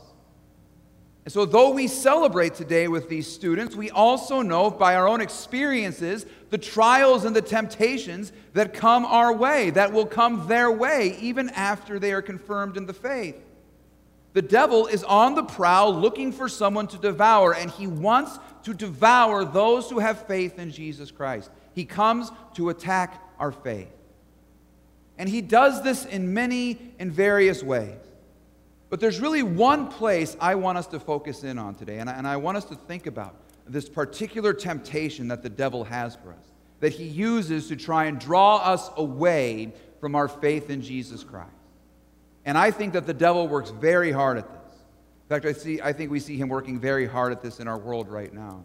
And 1.23 1.31
so, 1.31 1.45
though 1.45 1.69
we 1.69 1.87
celebrate 1.87 2.55
today 2.55 2.87
with 2.87 3.07
these 3.07 3.27
students, 3.27 3.75
we 3.75 3.91
also 3.91 4.41
know 4.41 4.71
by 4.71 4.95
our 4.95 5.07
own 5.07 5.21
experiences 5.21 6.25
the 6.49 6.57
trials 6.57 7.25
and 7.25 7.35
the 7.35 7.43
temptations 7.43 8.31
that 8.53 8.73
come 8.73 9.05
our 9.05 9.31
way, 9.31 9.69
that 9.69 9.93
will 9.93 10.07
come 10.07 10.47
their 10.47 10.71
way 10.71 11.15
even 11.19 11.49
after 11.51 11.99
they 11.99 12.11
are 12.11 12.23
confirmed 12.23 12.75
in 12.75 12.87
the 12.87 12.93
faith. 12.93 13.35
The 14.33 14.41
devil 14.41 14.87
is 14.87 15.03
on 15.03 15.35
the 15.35 15.43
prowl 15.43 15.93
looking 15.93 16.31
for 16.31 16.49
someone 16.49 16.87
to 16.87 16.97
devour, 16.97 17.53
and 17.53 17.69
he 17.69 17.85
wants 17.85 18.39
to 18.63 18.73
devour 18.73 19.45
those 19.45 19.89
who 19.89 19.99
have 19.99 20.25
faith 20.25 20.57
in 20.57 20.71
Jesus 20.71 21.11
Christ. 21.11 21.51
He 21.73 21.85
comes 21.85 22.31
to 22.55 22.69
attack 22.69 23.21
our 23.37 23.51
faith. 23.51 23.91
And 25.17 25.29
he 25.29 25.41
does 25.41 25.83
this 25.83 26.05
in 26.05 26.33
many 26.33 26.93
and 26.97 27.11
various 27.11 27.61
ways. 27.61 27.99
But 28.91 28.99
there's 28.99 29.21
really 29.21 29.41
one 29.41 29.87
place 29.87 30.35
I 30.41 30.55
want 30.55 30.77
us 30.77 30.85
to 30.87 30.99
focus 30.99 31.45
in 31.45 31.57
on 31.57 31.75
today, 31.75 31.99
and 31.99 32.09
I, 32.09 32.13
and 32.13 32.27
I 32.27 32.35
want 32.35 32.57
us 32.57 32.65
to 32.65 32.75
think 32.75 33.07
about 33.07 33.33
this 33.65 33.87
particular 33.87 34.53
temptation 34.53 35.29
that 35.29 35.41
the 35.41 35.49
devil 35.49 35.85
has 35.85 36.17
for 36.17 36.33
us, 36.33 36.51
that 36.81 36.91
he 36.91 37.05
uses 37.05 37.69
to 37.69 37.77
try 37.77 38.05
and 38.05 38.19
draw 38.19 38.57
us 38.57 38.89
away 38.97 39.71
from 40.01 40.13
our 40.13 40.27
faith 40.27 40.69
in 40.69 40.81
Jesus 40.81 41.23
Christ. 41.23 41.47
And 42.43 42.57
I 42.57 42.69
think 42.69 42.91
that 42.91 43.07
the 43.07 43.13
devil 43.13 43.47
works 43.47 43.69
very 43.69 44.11
hard 44.11 44.37
at 44.37 44.49
this. 44.49 44.73
In 44.73 45.29
fact, 45.29 45.45
I, 45.45 45.53
see, 45.53 45.79
I 45.81 45.93
think 45.93 46.11
we 46.11 46.19
see 46.19 46.35
him 46.35 46.49
working 46.49 46.77
very 46.77 47.07
hard 47.07 47.31
at 47.31 47.41
this 47.41 47.61
in 47.61 47.69
our 47.69 47.77
world 47.77 48.09
right 48.09 48.33
now. 48.33 48.61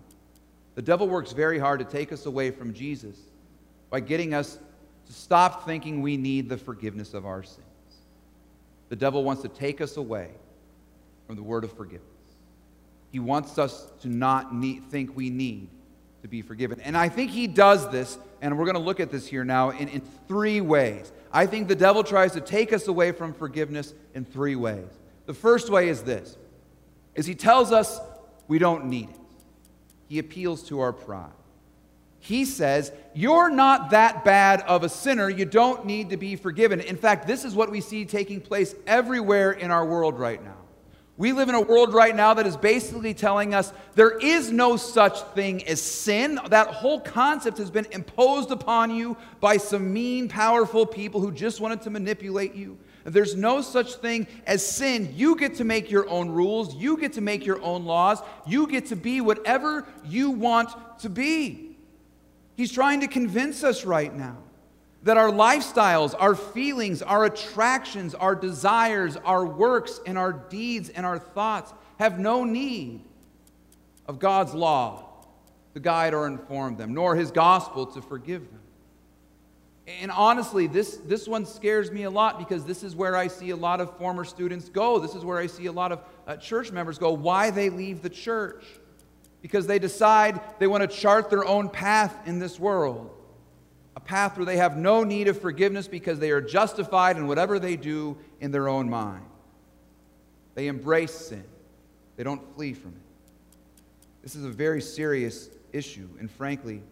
The 0.75 0.83
devil 0.83 1.09
works 1.09 1.31
very 1.31 1.61
hard 1.61 1.79
to 1.79 1.85
take 1.85 2.11
us 2.11 2.27
away 2.27 2.51
from 2.51 2.75
Jesus 2.75 3.17
by 3.91 4.01
getting 4.01 4.35
us 4.35 4.59
to 5.07 5.13
stop 5.13 5.67
thinking 5.67 6.03
we 6.03 6.17
need 6.17 6.49
the 6.49 6.59
forgiveness 6.59 7.15
of 7.15 7.27
our 7.27 7.45
sins. 7.45 7.66
The 8.89 8.97
devil 8.97 9.25
wants 9.25 9.43
to 9.43 9.49
take 9.49 9.81
us 9.81 9.97
away 9.97 10.31
from 11.27 11.37
the 11.37 11.43
word 11.43 11.65
of 11.65 11.73
forgiveness. 11.73 12.09
He 13.11 13.19
wants 13.19 13.59
us 13.59 13.91
to 14.03 14.09
not 14.09 14.55
need, 14.55 14.91
think 14.91 15.17
we 15.17 15.31
need 15.31 15.69
to 16.23 16.29
be 16.29 16.43
forgiven. 16.43 16.81
And 16.81 16.97
I 16.97 17.09
think 17.09 17.31
he 17.31 17.47
does 17.47 17.89
this, 17.91 18.19
and 18.41 18.59
we're 18.59 18.65
going 18.65 18.77
to 18.77 18.81
look 18.81 19.01
at 19.01 19.11
this 19.11 19.27
here 19.27 19.45
now, 19.45 19.71
in, 19.71 19.89
in 19.89 20.03
three 20.29 20.61
ways. 20.61 21.13
I 21.33 21.47
think 21.47 21.69
the 21.69 21.77
devil 21.77 22.05
tries 22.05 22.33
to 22.33 22.41
take 22.41 22.73
us 22.73 22.89
away 22.89 23.13
from 23.13 23.33
forgiveness 23.33 23.95
in 24.15 24.25
three 24.25 24.57
ways. 24.57 24.89
The 25.27 25.35
first 25.35 25.71
way 25.71 25.89
is 25.89 26.03
this 26.03 26.37
is 27.15 27.27
he 27.27 27.35
tells 27.35 27.73
us 27.73 28.01
we 28.47 28.59
don't 28.59 28.87
need 28.87 29.09
it. 29.11 29.21
He 30.09 30.19
appeals 30.19 30.63
to 30.65 30.81
our 30.81 30.93
pride. 30.93 31.31
He 32.27 32.45
says, 32.45 32.91
You're 33.15 33.51
not 33.51 33.91
that 33.91 34.25
bad 34.25 34.63
of 34.63 34.83
a 34.83 34.89
sinner. 34.89 35.31
You 35.31 35.45
don't 35.45 35.87
need 35.87 36.11
to 36.11 36.17
be 36.17 36.35
forgiven. 36.35 36.81
In 36.81 36.97
fact, 36.97 37.29
this 37.29 37.45
is 37.45 37.55
what 37.55 37.71
we 37.71 37.81
see 37.81 38.05
taking 38.05 38.41
place 38.41 38.75
everywhere 38.85 39.53
in 39.53 39.71
our 39.71 39.87
world 39.87 40.19
right 40.19 40.43
now. 40.43 40.57
We 41.17 41.33
live 41.33 41.49
in 41.49 41.55
a 41.55 41.61
world 41.61 41.95
right 41.95 42.15
now 42.15 42.35
that 42.35 42.45
is 42.45 42.57
basically 42.57 43.15
telling 43.15 43.55
us 43.55 43.73
there 43.95 44.19
is 44.19 44.51
no 44.51 44.77
such 44.77 45.21
thing 45.35 45.65
as 45.69 45.81
sin. 45.81 46.41
That 46.49 46.67
whole 46.67 47.01
concept 47.01 47.59
has 47.59 47.71
been 47.71 47.87
imposed 47.93 48.51
upon 48.51 48.91
you 48.91 49.17
by 49.41 49.59
some 49.59 49.93
mean, 49.93 50.29
powerful 50.29 50.85
people 50.85 51.21
who 51.21 51.31
just 51.31 51.61
wanted 51.61 51.83
to 51.83 51.91
manipulate 51.91 52.57
you. 52.57 52.77
There's 53.05 53.37
no 53.37 53.63
such 53.63 53.95
thing 53.95 54.27
as 54.49 54.67
sin. 54.67 55.15
You 55.15 55.37
get 55.37 55.55
to 55.55 55.65
make 55.65 55.93
your 55.93 56.09
own 56.09 56.29
rules, 56.29 56.75
you 56.75 56.97
get 56.97 57.13
to 57.13 57.21
make 57.21 57.47
your 57.47 57.63
own 57.63 57.85
laws, 57.85 58.21
you 58.49 58.67
get 58.67 58.87
to 58.87 58.97
be 58.97 59.21
whatever 59.21 59.87
you 60.05 60.33
want 60.33 60.71
to 60.99 61.09
be. 61.09 61.66
He's 62.57 62.73
trying 62.73 63.01
to 63.01 63.07
convince 63.07 63.63
us 63.63 63.85
right 63.85 64.15
now 64.15 64.39
that 65.03 65.17
our 65.17 65.31
lifestyles, 65.31 66.15
our 66.19 66.35
feelings, 66.35 67.03
our 67.03 67.27
attractions, 67.27 68.15
our 68.15 68.35
desires, 68.35 69.17
our 69.19 69.45
works, 69.47 70.01
and 70.07 70.19
our 70.19 70.33
deeds 70.33 70.89
and 70.89 71.07
our 71.07 71.19
thoughts 71.19 71.73
have 71.99 72.19
no 72.19 72.45
need 72.45 73.05
of 74.07 74.19
God's 74.19 74.55
law 74.55 75.05
to 75.75 75.81
guide 75.81 76.15
or 76.15 76.27
inform 76.27 76.77
them, 76.77 76.95
nor 76.95 77.15
his 77.15 77.31
gospel 77.31 77.87
to 77.87 78.01
forgive 78.03 78.51
them. 78.51 78.61
And 80.01 80.11
honestly, 80.11 80.67
this, 80.67 80.97
this 80.97 81.29
one 81.29 81.47
scares 81.47 81.93
me 81.93 82.03
a 82.05 82.11
lot 82.11 82.39
because 82.39 82.65
this 82.65 82.83
is 82.83 82.97
where 82.97 83.15
I 83.17 83.29
see 83.29 83.51
a 83.51 83.57
lot 83.57 83.81
of 83.81 83.97
former 83.99 84.25
students 84.25 84.69
go. 84.69 84.99
This 84.99 85.15
is 85.15 85.25
where 85.25 85.39
I 85.39 85.47
see 85.47 85.67
a 85.67 85.73
lot 85.73 85.93
of 85.93 86.01
uh, 86.27 86.37
church 86.37 86.73
members 86.73 86.99
go. 86.99 87.13
Why 87.13 87.51
they 87.51 87.71
leave 87.71 88.03
the 88.03 88.11
church? 88.11 88.65
Because 89.43 89.67
they 89.67 89.79
decide 89.79 90.41
they 90.59 90.67
want 90.67 90.89
to 90.89 90.97
chart 90.97 91.31
their 91.31 91.45
own 91.45 91.69
path 91.69 92.27
in 92.27 92.39
this 92.39 92.59
world 92.59 93.17
a 93.97 94.01
path 94.01 94.37
where 94.37 94.45
they 94.45 94.59
have 94.59 94.77
no 94.77 95.03
need 95.03 95.27
of 95.27 95.41
forgiveness 95.41 95.89
because 95.89 96.19
they 96.19 96.31
are 96.31 96.43
justified 96.43 97.17
in 97.17 97.27
whatever 97.27 97.59
they 97.59 97.77
do 97.77 98.17
in 98.41 98.51
their 98.51 98.69
own 98.69 98.89
mind. 98.89 99.25
They 100.55 100.69
embrace 100.69 101.15
sin, 101.15 101.45
they 102.17 102.23
don't 102.23 102.55
flee 102.55 102.75
from 102.75 102.91
it. 102.91 103.03
This 104.23 104.37
is 104.37 104.45
a 104.45 104.51
very 104.51 104.83
serious 104.83 105.49
issue, 105.73 106.09
and 106.21 106.31
frankly, 106.31 106.83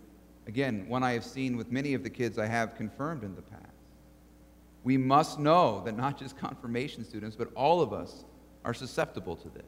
again, 0.46 0.86
one 0.88 1.02
I 1.02 1.12
have 1.12 1.24
seen 1.24 1.56
with 1.56 1.70
many 1.70 1.92
of 1.92 2.02
the 2.02 2.10
kids 2.10 2.38
I 2.38 2.46
have 2.46 2.74
confirmed 2.74 3.22
in 3.22 3.34
the 3.34 3.42
past. 3.42 3.62
We 4.82 4.96
must 4.96 5.38
know 5.38 5.82
that 5.84 5.96
not 5.96 6.18
just 6.18 6.38
confirmation 6.38 7.04
students, 7.04 7.36
but 7.36 7.48
all 7.54 7.82
of 7.82 7.92
us 7.92 8.24
are 8.64 8.72
susceptible 8.72 9.36
to 9.36 9.48
this. 9.50 9.62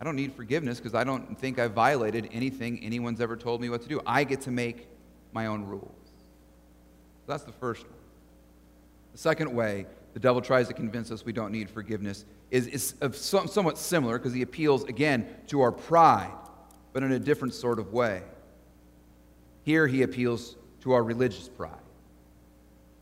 I 0.00 0.04
don't 0.04 0.16
need 0.16 0.32
forgiveness 0.32 0.78
because 0.78 0.94
I 0.94 1.04
don't 1.04 1.38
think 1.38 1.58
I've 1.58 1.72
violated 1.72 2.30
anything 2.32 2.82
anyone's 2.82 3.20
ever 3.20 3.36
told 3.36 3.60
me 3.60 3.68
what 3.68 3.82
to 3.82 3.88
do. 3.88 4.00
I 4.06 4.24
get 4.24 4.40
to 4.42 4.50
make 4.50 4.88
my 5.32 5.46
own 5.46 5.64
rules. 5.64 5.92
That's 7.26 7.44
the 7.44 7.52
first 7.52 7.82
one. 7.82 7.92
The 9.12 9.18
second 9.18 9.54
way 9.54 9.86
the 10.14 10.20
devil 10.20 10.40
tries 10.40 10.68
to 10.68 10.74
convince 10.74 11.10
us 11.10 11.24
we 11.24 11.32
don't 11.32 11.52
need 11.52 11.70
forgiveness 11.70 12.24
is, 12.50 12.66
is 12.66 12.94
somewhat 13.12 13.78
similar 13.78 14.18
because 14.18 14.32
he 14.32 14.42
appeals 14.42 14.84
again 14.84 15.28
to 15.48 15.60
our 15.60 15.70
pride, 15.70 16.32
but 16.92 17.02
in 17.02 17.12
a 17.12 17.18
different 17.18 17.54
sort 17.54 17.78
of 17.78 17.92
way. 17.92 18.22
Here 19.62 19.86
he 19.86 20.02
appeals 20.02 20.56
to 20.80 20.92
our 20.92 21.04
religious 21.04 21.48
pride. 21.48 21.76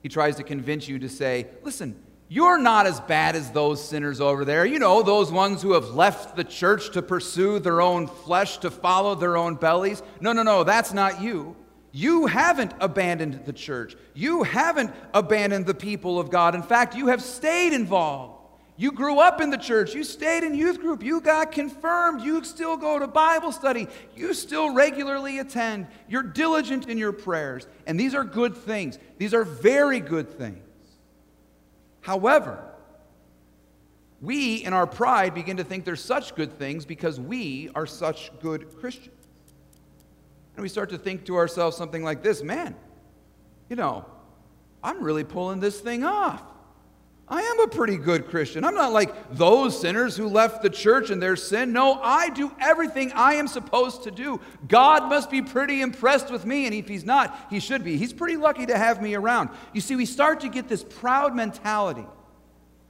He 0.02 0.08
tries 0.08 0.36
to 0.36 0.42
convince 0.42 0.88
you 0.88 0.98
to 0.98 1.08
say, 1.08 1.46
listen, 1.62 1.98
you're 2.28 2.58
not 2.58 2.86
as 2.86 3.00
bad 3.00 3.36
as 3.36 3.50
those 3.50 3.82
sinners 3.82 4.20
over 4.20 4.44
there. 4.44 4.66
You 4.66 4.78
know, 4.78 5.02
those 5.02 5.32
ones 5.32 5.62
who 5.62 5.72
have 5.72 5.90
left 5.90 6.36
the 6.36 6.44
church 6.44 6.90
to 6.90 7.00
pursue 7.00 7.58
their 7.58 7.80
own 7.80 8.06
flesh, 8.06 8.58
to 8.58 8.70
follow 8.70 9.14
their 9.14 9.36
own 9.38 9.54
bellies. 9.54 10.02
No, 10.20 10.32
no, 10.32 10.42
no, 10.42 10.62
that's 10.62 10.92
not 10.92 11.22
you. 11.22 11.56
You 11.90 12.26
haven't 12.26 12.74
abandoned 12.80 13.46
the 13.46 13.52
church. 13.52 13.96
You 14.12 14.42
haven't 14.42 14.92
abandoned 15.14 15.64
the 15.64 15.74
people 15.74 16.20
of 16.20 16.30
God. 16.30 16.54
In 16.54 16.62
fact, 16.62 16.94
you 16.94 17.06
have 17.06 17.22
stayed 17.22 17.72
involved. 17.72 18.34
You 18.76 18.92
grew 18.92 19.18
up 19.18 19.40
in 19.40 19.50
the 19.50 19.56
church. 19.56 19.94
You 19.94 20.04
stayed 20.04 20.44
in 20.44 20.54
youth 20.54 20.80
group. 20.80 21.02
You 21.02 21.20
got 21.20 21.50
confirmed. 21.50 22.20
You 22.20 22.44
still 22.44 22.76
go 22.76 22.98
to 22.98 23.08
Bible 23.08 23.52
study. 23.52 23.88
You 24.14 24.34
still 24.34 24.74
regularly 24.74 25.38
attend. 25.38 25.88
You're 26.08 26.22
diligent 26.22 26.88
in 26.88 26.98
your 26.98 27.12
prayers. 27.12 27.66
And 27.86 27.98
these 27.98 28.14
are 28.14 28.22
good 28.22 28.54
things. 28.54 28.98
These 29.16 29.32
are 29.34 29.44
very 29.44 29.98
good 29.98 30.30
things. 30.38 30.62
However, 32.08 32.58
we 34.22 34.64
in 34.64 34.72
our 34.72 34.86
pride 34.86 35.34
begin 35.34 35.58
to 35.58 35.62
think 35.62 35.84
they're 35.84 35.94
such 35.94 36.34
good 36.34 36.58
things 36.58 36.86
because 36.86 37.20
we 37.20 37.68
are 37.74 37.84
such 37.84 38.30
good 38.40 38.78
Christians. 38.80 39.26
And 40.56 40.62
we 40.62 40.70
start 40.70 40.88
to 40.88 40.96
think 40.96 41.26
to 41.26 41.36
ourselves 41.36 41.76
something 41.76 42.02
like 42.02 42.22
this 42.22 42.42
man, 42.42 42.74
you 43.68 43.76
know, 43.76 44.06
I'm 44.82 45.02
really 45.02 45.22
pulling 45.22 45.60
this 45.60 45.80
thing 45.80 46.02
off. 46.02 46.42
I 47.30 47.42
am 47.42 47.60
a 47.60 47.68
pretty 47.68 47.98
good 47.98 48.28
Christian. 48.28 48.64
I'm 48.64 48.74
not 48.74 48.92
like 48.92 49.34
those 49.34 49.78
sinners 49.78 50.16
who 50.16 50.28
left 50.28 50.62
the 50.62 50.70
church 50.70 51.10
in 51.10 51.20
their 51.20 51.36
sin. 51.36 51.72
No, 51.72 52.00
I 52.02 52.30
do 52.30 52.50
everything 52.58 53.12
I 53.12 53.34
am 53.34 53.48
supposed 53.48 54.04
to 54.04 54.10
do. 54.10 54.40
God 54.66 55.10
must 55.10 55.30
be 55.30 55.42
pretty 55.42 55.82
impressed 55.82 56.30
with 56.30 56.46
me, 56.46 56.64
and 56.64 56.74
if 56.74 56.88
He's 56.88 57.04
not, 57.04 57.38
He 57.50 57.60
should 57.60 57.84
be. 57.84 57.98
He's 57.98 58.14
pretty 58.14 58.38
lucky 58.38 58.64
to 58.66 58.78
have 58.78 59.02
me 59.02 59.14
around. 59.14 59.50
You 59.74 59.82
see, 59.82 59.94
we 59.94 60.06
start 60.06 60.40
to 60.40 60.48
get 60.48 60.68
this 60.68 60.82
proud 60.82 61.36
mentality 61.36 62.06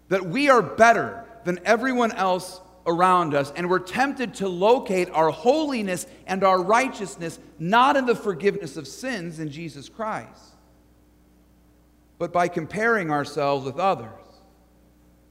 that 0.08 0.24
we 0.24 0.48
are 0.48 0.62
better 0.62 1.24
than 1.44 1.58
everyone 1.64 2.12
else 2.12 2.60
around 2.86 3.34
us, 3.34 3.52
and 3.56 3.68
we're 3.68 3.80
tempted 3.80 4.34
to 4.34 4.48
locate 4.48 5.10
our 5.10 5.30
holiness 5.30 6.06
and 6.28 6.44
our 6.44 6.62
righteousness 6.62 7.40
not 7.58 7.96
in 7.96 8.06
the 8.06 8.14
forgiveness 8.14 8.76
of 8.76 8.86
sins 8.86 9.40
in 9.40 9.50
Jesus 9.50 9.88
Christ, 9.88 10.54
but 12.18 12.32
by 12.32 12.46
comparing 12.46 13.10
ourselves 13.10 13.66
with 13.66 13.78
others 13.78 14.27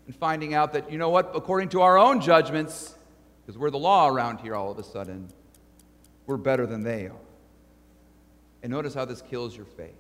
and 0.08 0.16
finding 0.16 0.56
out 0.56 0.74
that, 0.74 0.92
you 0.92 0.98
know 0.98 1.10
what, 1.10 1.32
according 1.36 1.70
to 1.70 1.82
our 1.82 1.98
own 1.98 2.22
judgments, 2.22 2.96
because 3.42 3.58
we're 3.58 3.70
the 3.70 3.78
law 3.78 4.08
around 4.08 4.40
here 4.40 4.56
all 4.56 4.72
of 4.72 4.80
a 4.80 4.84
sudden, 4.84 5.30
we're 6.26 6.38
better 6.38 6.66
than 6.66 6.82
they 6.82 7.06
are. 7.08 7.16
And 8.64 8.72
notice 8.72 8.94
how 8.94 9.06
this 9.06 9.22
kills 9.22 9.56
your 9.56 9.66
faith 9.66 10.00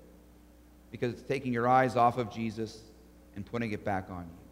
because 0.91 1.13
it's 1.13 1.21
taking 1.21 1.53
your 1.53 1.67
eyes 1.67 1.95
off 1.95 2.17
of 2.17 2.31
Jesus 2.31 2.81
and 3.35 3.45
putting 3.45 3.71
it 3.71 3.85
back 3.85 4.09
on 4.09 4.23
you. 4.23 4.47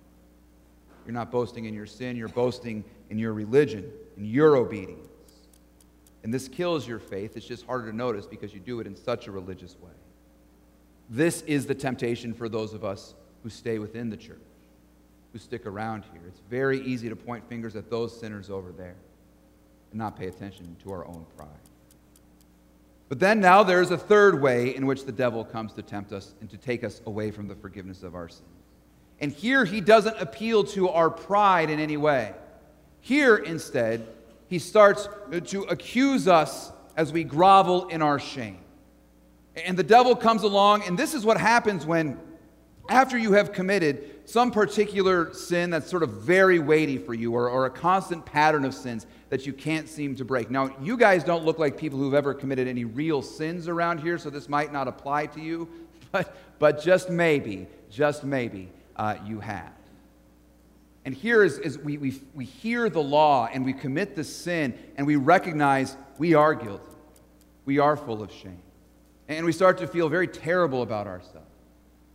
You're 1.05 1.13
not 1.13 1.31
boasting 1.31 1.65
in 1.65 1.73
your 1.73 1.85
sin, 1.85 2.15
you're 2.15 2.27
boasting 2.27 2.83
in 3.09 3.17
your 3.17 3.33
religion, 3.33 3.91
in 4.17 4.25
your 4.25 4.55
obedience. 4.55 5.07
And 6.23 6.33
this 6.33 6.47
kills 6.47 6.87
your 6.87 6.99
faith. 6.99 7.37
It's 7.37 7.45
just 7.45 7.65
harder 7.65 7.91
to 7.91 7.95
notice 7.95 8.25
because 8.25 8.53
you 8.53 8.59
do 8.59 8.79
it 8.79 8.87
in 8.87 8.95
such 8.95 9.27
a 9.27 9.31
religious 9.31 9.75
way. 9.79 9.91
This 11.09 11.41
is 11.43 11.67
the 11.67 11.75
temptation 11.75 12.33
for 12.33 12.49
those 12.49 12.73
of 12.73 12.83
us 12.83 13.13
who 13.43 13.49
stay 13.49 13.77
within 13.77 14.09
the 14.09 14.17
church, 14.17 14.41
who 15.35 15.39
stick 15.39 15.65
around 15.65 16.05
here. 16.13 16.21
It's 16.29 16.39
very 16.49 16.79
easy 16.79 17.09
to 17.09 17.15
point 17.17 17.43
fingers 17.49 17.75
at 17.75 17.89
those 17.89 18.17
sinners 18.17 18.49
over 18.49 18.71
there 18.71 18.95
and 19.91 19.99
not 19.99 20.17
pay 20.17 20.27
attention 20.27 20.77
to 20.83 20.93
our 20.93 21.05
own 21.05 21.25
pride. 21.35 21.49
But 23.09 23.19
then 23.19 23.41
now 23.41 23.61
there's 23.61 23.91
a 23.91 23.97
third 23.97 24.41
way 24.41 24.73
in 24.73 24.85
which 24.85 25.03
the 25.03 25.11
devil 25.11 25.43
comes 25.43 25.73
to 25.73 25.81
tempt 25.81 26.13
us 26.13 26.35
and 26.39 26.49
to 26.51 26.57
take 26.57 26.85
us 26.85 27.01
away 27.05 27.31
from 27.31 27.49
the 27.49 27.55
forgiveness 27.55 28.01
of 28.01 28.15
our 28.15 28.29
sins. 28.29 28.47
And 29.19 29.29
here 29.29 29.65
he 29.65 29.81
doesn't 29.81 30.15
appeal 30.21 30.63
to 30.67 30.87
our 30.87 31.09
pride 31.09 31.69
in 31.69 31.81
any 31.81 31.97
way. 31.97 32.33
Here, 33.01 33.35
instead, 33.35 34.07
he 34.47 34.57
starts 34.57 35.09
to 35.47 35.63
accuse 35.63 36.29
us 36.29 36.71
as 36.95 37.11
we 37.11 37.25
grovel 37.25 37.89
in 37.89 38.01
our 38.01 38.19
shame. 38.19 38.59
And 39.65 39.75
the 39.75 39.83
devil 39.83 40.15
comes 40.15 40.43
along, 40.43 40.83
and 40.83 40.97
this 40.97 41.13
is 41.13 41.25
what 41.25 41.35
happens 41.35 41.85
when, 41.85 42.17
after 42.87 43.17
you 43.17 43.33
have 43.33 43.51
committed 43.51 44.14
some 44.25 44.51
particular 44.51 45.33
sin 45.33 45.69
that's 45.69 45.89
sort 45.89 46.03
of 46.03 46.09
very 46.09 46.59
weighty 46.59 46.97
for 46.97 47.13
you, 47.13 47.33
or, 47.33 47.49
or 47.49 47.65
a 47.65 47.69
constant 47.69 48.25
pattern 48.25 48.65
of 48.65 48.73
sins 48.73 49.05
that 49.29 49.45
you 49.45 49.53
can't 49.53 49.87
seem 49.87 50.15
to 50.15 50.25
break. 50.25 50.49
Now, 50.49 50.75
you 50.81 50.97
guys 50.97 51.23
don't 51.23 51.45
look 51.45 51.59
like 51.59 51.77
people 51.77 51.99
who've 51.99 52.13
ever 52.13 52.33
committed 52.33 52.67
any 52.67 52.85
real 52.85 53.21
sins 53.21 53.67
around 53.67 53.99
here, 53.99 54.17
so 54.17 54.29
this 54.29 54.49
might 54.49 54.73
not 54.73 54.87
apply 54.87 55.27
to 55.27 55.41
you, 55.41 55.69
but, 56.11 56.35
but 56.59 56.81
just 56.81 57.09
maybe, 57.09 57.67
just 57.89 58.23
maybe, 58.23 58.69
uh, 58.95 59.15
you 59.25 59.39
have. 59.39 59.71
And 61.05 61.13
here 61.13 61.43
is, 61.43 61.59
is 61.59 61.77
we, 61.77 61.97
we, 61.97 62.19
we 62.33 62.45
hear 62.45 62.89
the 62.89 63.01
law 63.01 63.47
and 63.51 63.63
we 63.63 63.73
commit 63.73 64.15
the 64.15 64.23
sin 64.23 64.73
and 64.97 65.05
we 65.05 65.17
recognize 65.17 65.95
we 66.17 66.33
are 66.33 66.55
guilty. 66.55 66.83
We 67.63 67.77
are 67.77 67.95
full 67.95 68.23
of 68.23 68.31
shame. 68.31 68.61
And 69.27 69.45
we 69.45 69.51
start 69.51 69.77
to 69.79 69.87
feel 69.87 70.09
very 70.09 70.27
terrible 70.27 70.81
about 70.81 71.05
ourselves. 71.05 71.44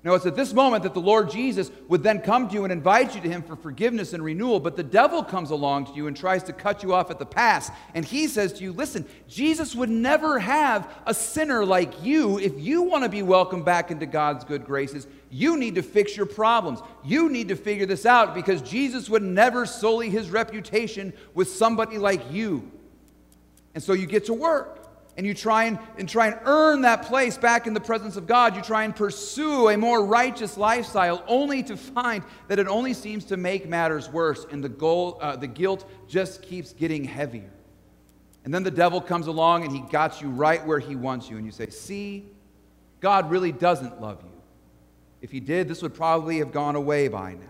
Now, 0.03 0.15
it's 0.15 0.25
at 0.25 0.35
this 0.35 0.55
moment 0.55 0.83
that 0.85 0.95
the 0.95 1.01
Lord 1.01 1.31
Jesus 1.31 1.71
would 1.89 2.03
then 2.03 2.21
come 2.21 2.49
to 2.49 2.55
you 2.55 2.65
and 2.65 2.73
invite 2.73 3.15
you 3.15 3.21
to 3.21 3.29
Him 3.29 3.43
for 3.43 3.55
forgiveness 3.55 4.15
and 4.15 4.25
renewal, 4.25 4.59
but 4.59 4.75
the 4.75 4.83
devil 4.83 5.23
comes 5.23 5.51
along 5.51 5.87
to 5.87 5.93
you 5.93 6.07
and 6.07 6.17
tries 6.17 6.43
to 6.45 6.55
cut 6.55 6.83
you 6.83 6.95
off 6.95 7.11
at 7.11 7.19
the 7.19 7.27
pass. 7.27 7.71
And 7.95 8.03
he 8.03 8.27
says 8.27 8.55
to 8.55 8.65
you, 8.65 8.73
Listen, 8.73 9.05
Jesus 9.29 9.75
would 9.75 9.91
never 9.91 10.39
have 10.39 10.91
a 11.05 11.13
sinner 11.13 11.67
like 11.67 12.03
you. 12.03 12.39
If 12.39 12.59
you 12.59 12.81
want 12.81 13.05
to 13.05 13.11
be 13.11 13.21
welcomed 13.21 13.67
back 13.67 13.91
into 13.91 14.07
God's 14.07 14.43
good 14.45 14.65
graces, 14.65 15.07
you 15.29 15.59
need 15.59 15.75
to 15.75 15.83
fix 15.83 16.17
your 16.17 16.27
problems. 16.27 16.81
You 17.05 17.29
need 17.29 17.49
to 17.49 17.57
figure 17.57 17.85
this 17.85 18.07
out 18.07 18.35
because 18.35 18.63
Jesus 18.63 19.11
would 19.11 19.23
never 19.23 19.67
sully 19.67 20.09
his 20.09 20.31
reputation 20.31 21.13
with 21.35 21.51
somebody 21.51 21.99
like 21.99 22.23
you. 22.33 22.71
And 23.75 23.83
so 23.83 23.93
you 23.93 24.07
get 24.07 24.25
to 24.27 24.35
work 24.35 24.80
and 25.21 25.27
you 25.27 25.35
try 25.35 25.65
and, 25.65 25.79
and 25.99 26.09
try 26.09 26.29
and 26.29 26.39
earn 26.47 26.81
that 26.81 27.03
place 27.03 27.37
back 27.37 27.67
in 27.67 27.75
the 27.75 27.81
presence 27.81 28.17
of 28.17 28.27
God. 28.27 28.57
You 28.57 28.63
try 28.63 28.85
and 28.85 28.97
pursue 28.97 29.69
a 29.69 29.77
more 29.77 30.03
righteous 30.03 30.57
lifestyle, 30.57 31.23
only 31.27 31.63
to 31.65 31.77
find 31.77 32.25
that 32.49 32.59
it 32.59 32.67
only 32.67 32.95
seems 32.95 33.27
to 33.27 33.37
make 33.37 33.69
matters 33.69 34.09
worse, 34.09 34.47
and 34.51 34.65
the, 34.65 34.71
goal, 34.71 35.19
uh, 35.21 35.37
the 35.37 35.47
guilt 35.47 35.87
just 36.09 36.41
keeps 36.41 36.73
getting 36.73 37.05
heavier. 37.05 37.51
And 38.47 38.55
then 38.55 38.63
the 38.63 38.71
devil 38.71 38.99
comes 38.99 39.27
along 39.27 39.65
and 39.65 39.73
he 39.73 39.81
got 39.81 40.23
you 40.23 40.31
right 40.31 40.67
where 40.67 40.79
he 40.79 40.97
wants 40.97 41.29
you, 41.29 41.37
and 41.37 41.45
you 41.45 41.53
say, 41.53 41.69
See, 41.69 42.25
God 43.01 43.31
really 43.31 43.53
doesn't 43.53 44.01
love 44.01 44.23
you. 44.23 44.41
If 45.21 45.31
he 45.31 45.41
did, 45.41 45.69
this 45.69 45.83
would 45.83 45.93
probably 45.93 46.39
have 46.39 46.51
gone 46.51 46.77
away 46.77 47.09
by 47.09 47.35
now. 47.35 47.41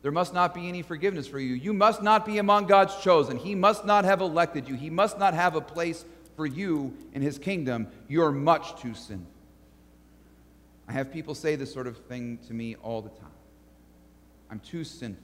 There 0.00 0.12
must 0.12 0.32
not 0.32 0.54
be 0.54 0.66
any 0.66 0.80
forgiveness 0.80 1.26
for 1.26 1.38
you. 1.38 1.52
You 1.52 1.74
must 1.74 2.02
not 2.02 2.24
be 2.24 2.38
among 2.38 2.68
God's 2.68 2.96
chosen. 3.02 3.36
He 3.36 3.54
must 3.54 3.84
not 3.84 4.06
have 4.06 4.22
elected 4.22 4.66
you. 4.66 4.76
He 4.76 4.88
must 4.88 5.18
not 5.18 5.34
have 5.34 5.56
a 5.56 5.60
place 5.60 6.06
for 6.40 6.46
you 6.46 6.96
in 7.12 7.20
his 7.20 7.38
kingdom, 7.38 7.86
you're 8.08 8.32
much 8.32 8.80
too 8.80 8.94
sinful. 8.94 9.30
I 10.88 10.92
have 10.92 11.12
people 11.12 11.34
say 11.34 11.54
this 11.54 11.70
sort 11.70 11.86
of 11.86 11.98
thing 11.98 12.38
to 12.48 12.54
me 12.54 12.76
all 12.76 13.02
the 13.02 13.10
time. 13.10 13.28
I'm 14.50 14.58
too 14.60 14.82
sinful 14.82 15.22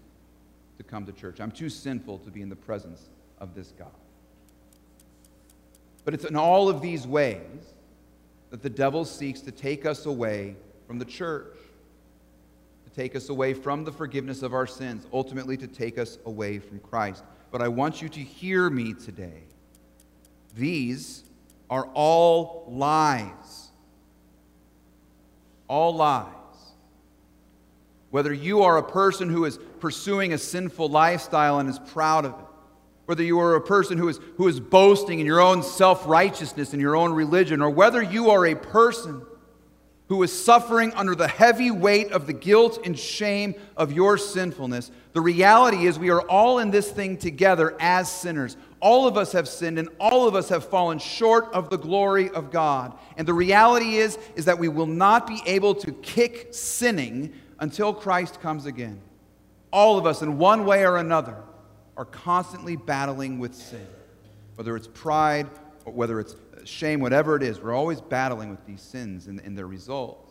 to 0.76 0.84
come 0.84 1.06
to 1.06 1.12
church. 1.12 1.40
I'm 1.40 1.50
too 1.50 1.70
sinful 1.70 2.18
to 2.18 2.30
be 2.30 2.42
in 2.42 2.50
the 2.50 2.54
presence 2.54 3.08
of 3.38 3.54
this 3.54 3.72
God. 3.78 3.88
But 6.04 6.12
it's 6.12 6.26
in 6.26 6.36
all 6.36 6.68
of 6.68 6.82
these 6.82 7.06
ways 7.06 7.72
that 8.50 8.60
the 8.60 8.68
devil 8.68 9.06
seeks 9.06 9.40
to 9.40 9.50
take 9.50 9.86
us 9.86 10.04
away 10.04 10.54
from 10.86 10.98
the 10.98 11.06
church, 11.06 11.56
to 12.84 12.90
take 12.90 13.16
us 13.16 13.30
away 13.30 13.54
from 13.54 13.84
the 13.84 13.92
forgiveness 13.92 14.42
of 14.42 14.52
our 14.52 14.66
sins, 14.66 15.06
ultimately 15.14 15.56
to 15.56 15.66
take 15.66 15.96
us 15.96 16.18
away 16.26 16.58
from 16.58 16.78
Christ. 16.78 17.24
But 17.50 17.62
I 17.62 17.68
want 17.68 18.02
you 18.02 18.10
to 18.10 18.20
hear 18.20 18.68
me 18.68 18.92
today 18.92 19.44
these 20.56 21.22
are 21.68 21.86
all 21.94 22.64
lies. 22.68 23.68
All 25.68 25.94
lies. 25.94 26.32
Whether 28.10 28.32
you 28.32 28.62
are 28.62 28.78
a 28.78 28.82
person 28.82 29.28
who 29.28 29.44
is 29.44 29.58
pursuing 29.80 30.32
a 30.32 30.38
sinful 30.38 30.88
lifestyle 30.88 31.58
and 31.58 31.68
is 31.68 31.78
proud 31.78 32.24
of 32.24 32.32
it, 32.32 32.46
whether 33.04 33.22
you 33.22 33.38
are 33.38 33.54
a 33.54 33.60
person 33.60 33.98
who 33.98 34.08
is, 34.08 34.18
who 34.36 34.48
is 34.48 34.58
boasting 34.58 35.20
in 35.20 35.26
your 35.26 35.40
own 35.40 35.62
self 35.62 36.06
righteousness 36.06 36.72
and 36.72 36.80
your 36.80 36.96
own 36.96 37.12
religion, 37.12 37.60
or 37.60 37.70
whether 37.70 38.02
you 38.02 38.30
are 38.30 38.46
a 38.46 38.56
person 38.56 39.22
who 40.08 40.22
is 40.22 40.32
suffering 40.32 40.92
under 40.94 41.14
the 41.14 41.28
heavy 41.28 41.70
weight 41.70 42.12
of 42.12 42.26
the 42.26 42.32
guilt 42.32 42.80
and 42.84 42.98
shame 42.98 43.54
of 43.76 43.92
your 43.92 44.16
sinfulness, 44.16 44.90
the 45.12 45.20
reality 45.20 45.86
is 45.86 45.98
we 45.98 46.10
are 46.10 46.22
all 46.22 46.58
in 46.58 46.70
this 46.70 46.90
thing 46.90 47.16
together 47.16 47.76
as 47.80 48.10
sinners. 48.10 48.56
All 48.86 49.08
of 49.08 49.16
us 49.16 49.32
have 49.32 49.48
sinned 49.48 49.80
and 49.80 49.88
all 49.98 50.28
of 50.28 50.36
us 50.36 50.48
have 50.48 50.64
fallen 50.64 51.00
short 51.00 51.52
of 51.52 51.70
the 51.70 51.76
glory 51.76 52.30
of 52.30 52.52
God. 52.52 52.96
And 53.16 53.26
the 53.26 53.34
reality 53.34 53.96
is 53.96 54.16
is 54.36 54.44
that 54.44 54.60
we 54.60 54.68
will 54.68 54.86
not 54.86 55.26
be 55.26 55.42
able 55.44 55.74
to 55.74 55.90
kick 55.90 56.54
sinning 56.54 57.32
until 57.58 57.92
Christ 57.92 58.40
comes 58.40 58.64
again. 58.64 59.00
All 59.72 59.98
of 59.98 60.06
us 60.06 60.22
in 60.22 60.38
one 60.38 60.64
way 60.64 60.86
or 60.86 60.98
another 60.98 61.34
are 61.96 62.04
constantly 62.04 62.76
battling 62.76 63.40
with 63.40 63.56
sin. 63.56 63.88
Whether 64.54 64.76
it's 64.76 64.86
pride 64.86 65.50
or 65.84 65.92
whether 65.92 66.20
it's 66.20 66.34
uh, 66.34 66.64
shame, 66.64 67.00
whatever 67.00 67.34
it 67.34 67.42
is, 67.42 67.60
we're 67.60 67.74
always 67.74 68.00
battling 68.00 68.50
with 68.50 68.64
these 68.66 68.82
sins 68.82 69.26
and, 69.26 69.40
and 69.40 69.58
their 69.58 69.66
results. 69.66 70.30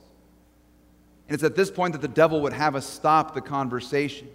And 1.27 1.35
it's 1.35 1.43
at 1.43 1.57
this 1.57 1.69
point 1.69 1.91
that 1.91 2.01
the 2.01 2.07
devil 2.07 2.39
would 2.39 2.53
have 2.53 2.73
us 2.77 2.85
stop 2.85 3.33
the 3.33 3.41
conversation. 3.41 4.29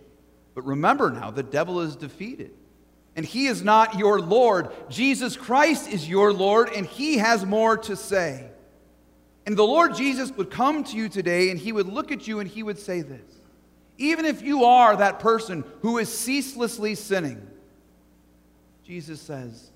But 0.55 0.67
remember 0.67 1.09
now, 1.09 1.31
the 1.31 1.43
devil 1.43 1.81
is 1.81 1.97
defeated. 1.97 2.51
And 3.17 3.27
he 3.27 3.47
is 3.47 3.63
not 3.63 3.99
your 3.99 4.21
Lord. 4.21 4.71
Jesus 4.89 5.37
Christ 5.37 5.89
is 5.89 6.09
your 6.09 6.33
Lord, 6.33 6.71
and 6.71 6.87
he 6.87 7.19
has 7.19 7.45
more 7.45 7.77
to 7.79 7.97
say. 7.97 8.51
And 9.47 9.57
the 9.57 9.65
Lord 9.65 9.95
Jesus 9.95 10.31
would 10.33 10.51
come 10.51 10.85
to 10.85 10.97
you 10.97 11.09
today, 11.09 11.51
and 11.51 11.59
he 11.59 11.73
would 11.73 11.89
look 11.89 12.13
at 12.13 12.29
you 12.29 12.41
and 12.41 12.49
he 12.49 12.63
would 12.63 12.79
say 12.79 13.01
this 13.03 13.41
Even 13.99 14.25
if 14.25 14.43
you 14.43 14.65
are 14.65 14.97
that 14.97 15.19
person 15.19 15.65
who 15.83 15.99
is 15.99 16.13
ceaselessly 16.13 16.95
sinning, 16.95 17.47
Jesus 18.85 19.21
says, 19.21 19.71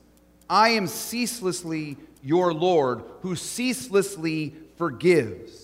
I 0.48 0.70
am 0.70 0.86
ceaselessly 0.86 1.96
your 2.22 2.52
Lord, 2.52 3.02
who 3.22 3.36
ceaselessly 3.36 4.54
forgives. 4.76 5.63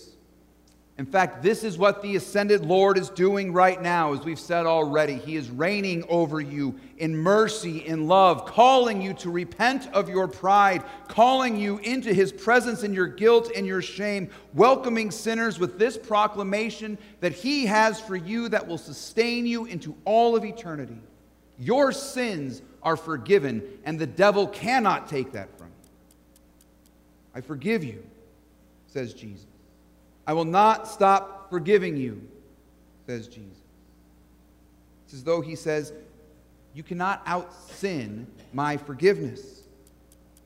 In 1.01 1.07
fact, 1.07 1.43
this 1.43 1.65
is 1.65 1.79
what 1.79 2.03
the 2.03 2.17
ascended 2.17 2.61
Lord 2.61 2.99
is 2.99 3.09
doing 3.09 3.55
right 3.55 3.81
now, 3.81 4.13
as 4.13 4.21
we've 4.21 4.39
said 4.39 4.67
already. 4.67 5.15
He 5.15 5.35
is 5.35 5.49
reigning 5.49 6.05
over 6.11 6.43
you 6.43 6.79
in 6.99 7.17
mercy, 7.17 7.87
in 7.87 8.07
love, 8.07 8.45
calling 8.45 9.01
you 9.01 9.15
to 9.15 9.31
repent 9.31 9.89
of 9.95 10.11
your 10.11 10.29
pride, 10.29 10.83
calling 11.09 11.57
you 11.57 11.79
into 11.79 12.13
his 12.13 12.31
presence 12.31 12.83
in 12.83 12.93
your 12.93 13.07
guilt 13.07 13.51
and 13.57 13.67
your 13.67 13.81
shame, 13.81 14.29
welcoming 14.53 15.11
sinners 15.11 15.59
with 15.59 15.79
this 15.79 15.97
proclamation 15.97 16.99
that 17.21 17.33
he 17.33 17.65
has 17.65 17.99
for 17.99 18.15
you 18.15 18.51
that 18.51 18.69
will 18.69 18.77
sustain 18.77 19.47
you 19.47 19.65
into 19.65 19.97
all 20.05 20.37
of 20.37 20.45
eternity. 20.45 21.01
Your 21.59 21.93
sins 21.93 22.61
are 22.83 22.99
forgiven, 22.99 23.63
and 23.85 23.99
the 23.99 24.07
devil 24.07 24.47
cannot 24.47 25.09
take 25.09 25.33
that 25.33 25.57
from 25.57 25.69
you. 25.69 25.91
I 27.35 27.41
forgive 27.41 27.85
you, 27.85 28.05
says 28.87 29.15
Jesus. 29.15 29.47
I 30.31 30.33
will 30.33 30.45
not 30.45 30.87
stop 30.87 31.51
forgiving 31.51 31.97
you, 31.97 32.23
says 33.05 33.27
Jesus. 33.27 33.59
It's 35.05 35.15
as 35.15 35.25
though 35.25 35.41
he 35.41 35.57
says, 35.57 35.93
You 36.73 36.85
cannot 36.85 37.21
out 37.27 37.53
sin 37.53 38.29
my 38.53 38.77
forgiveness. 38.77 39.65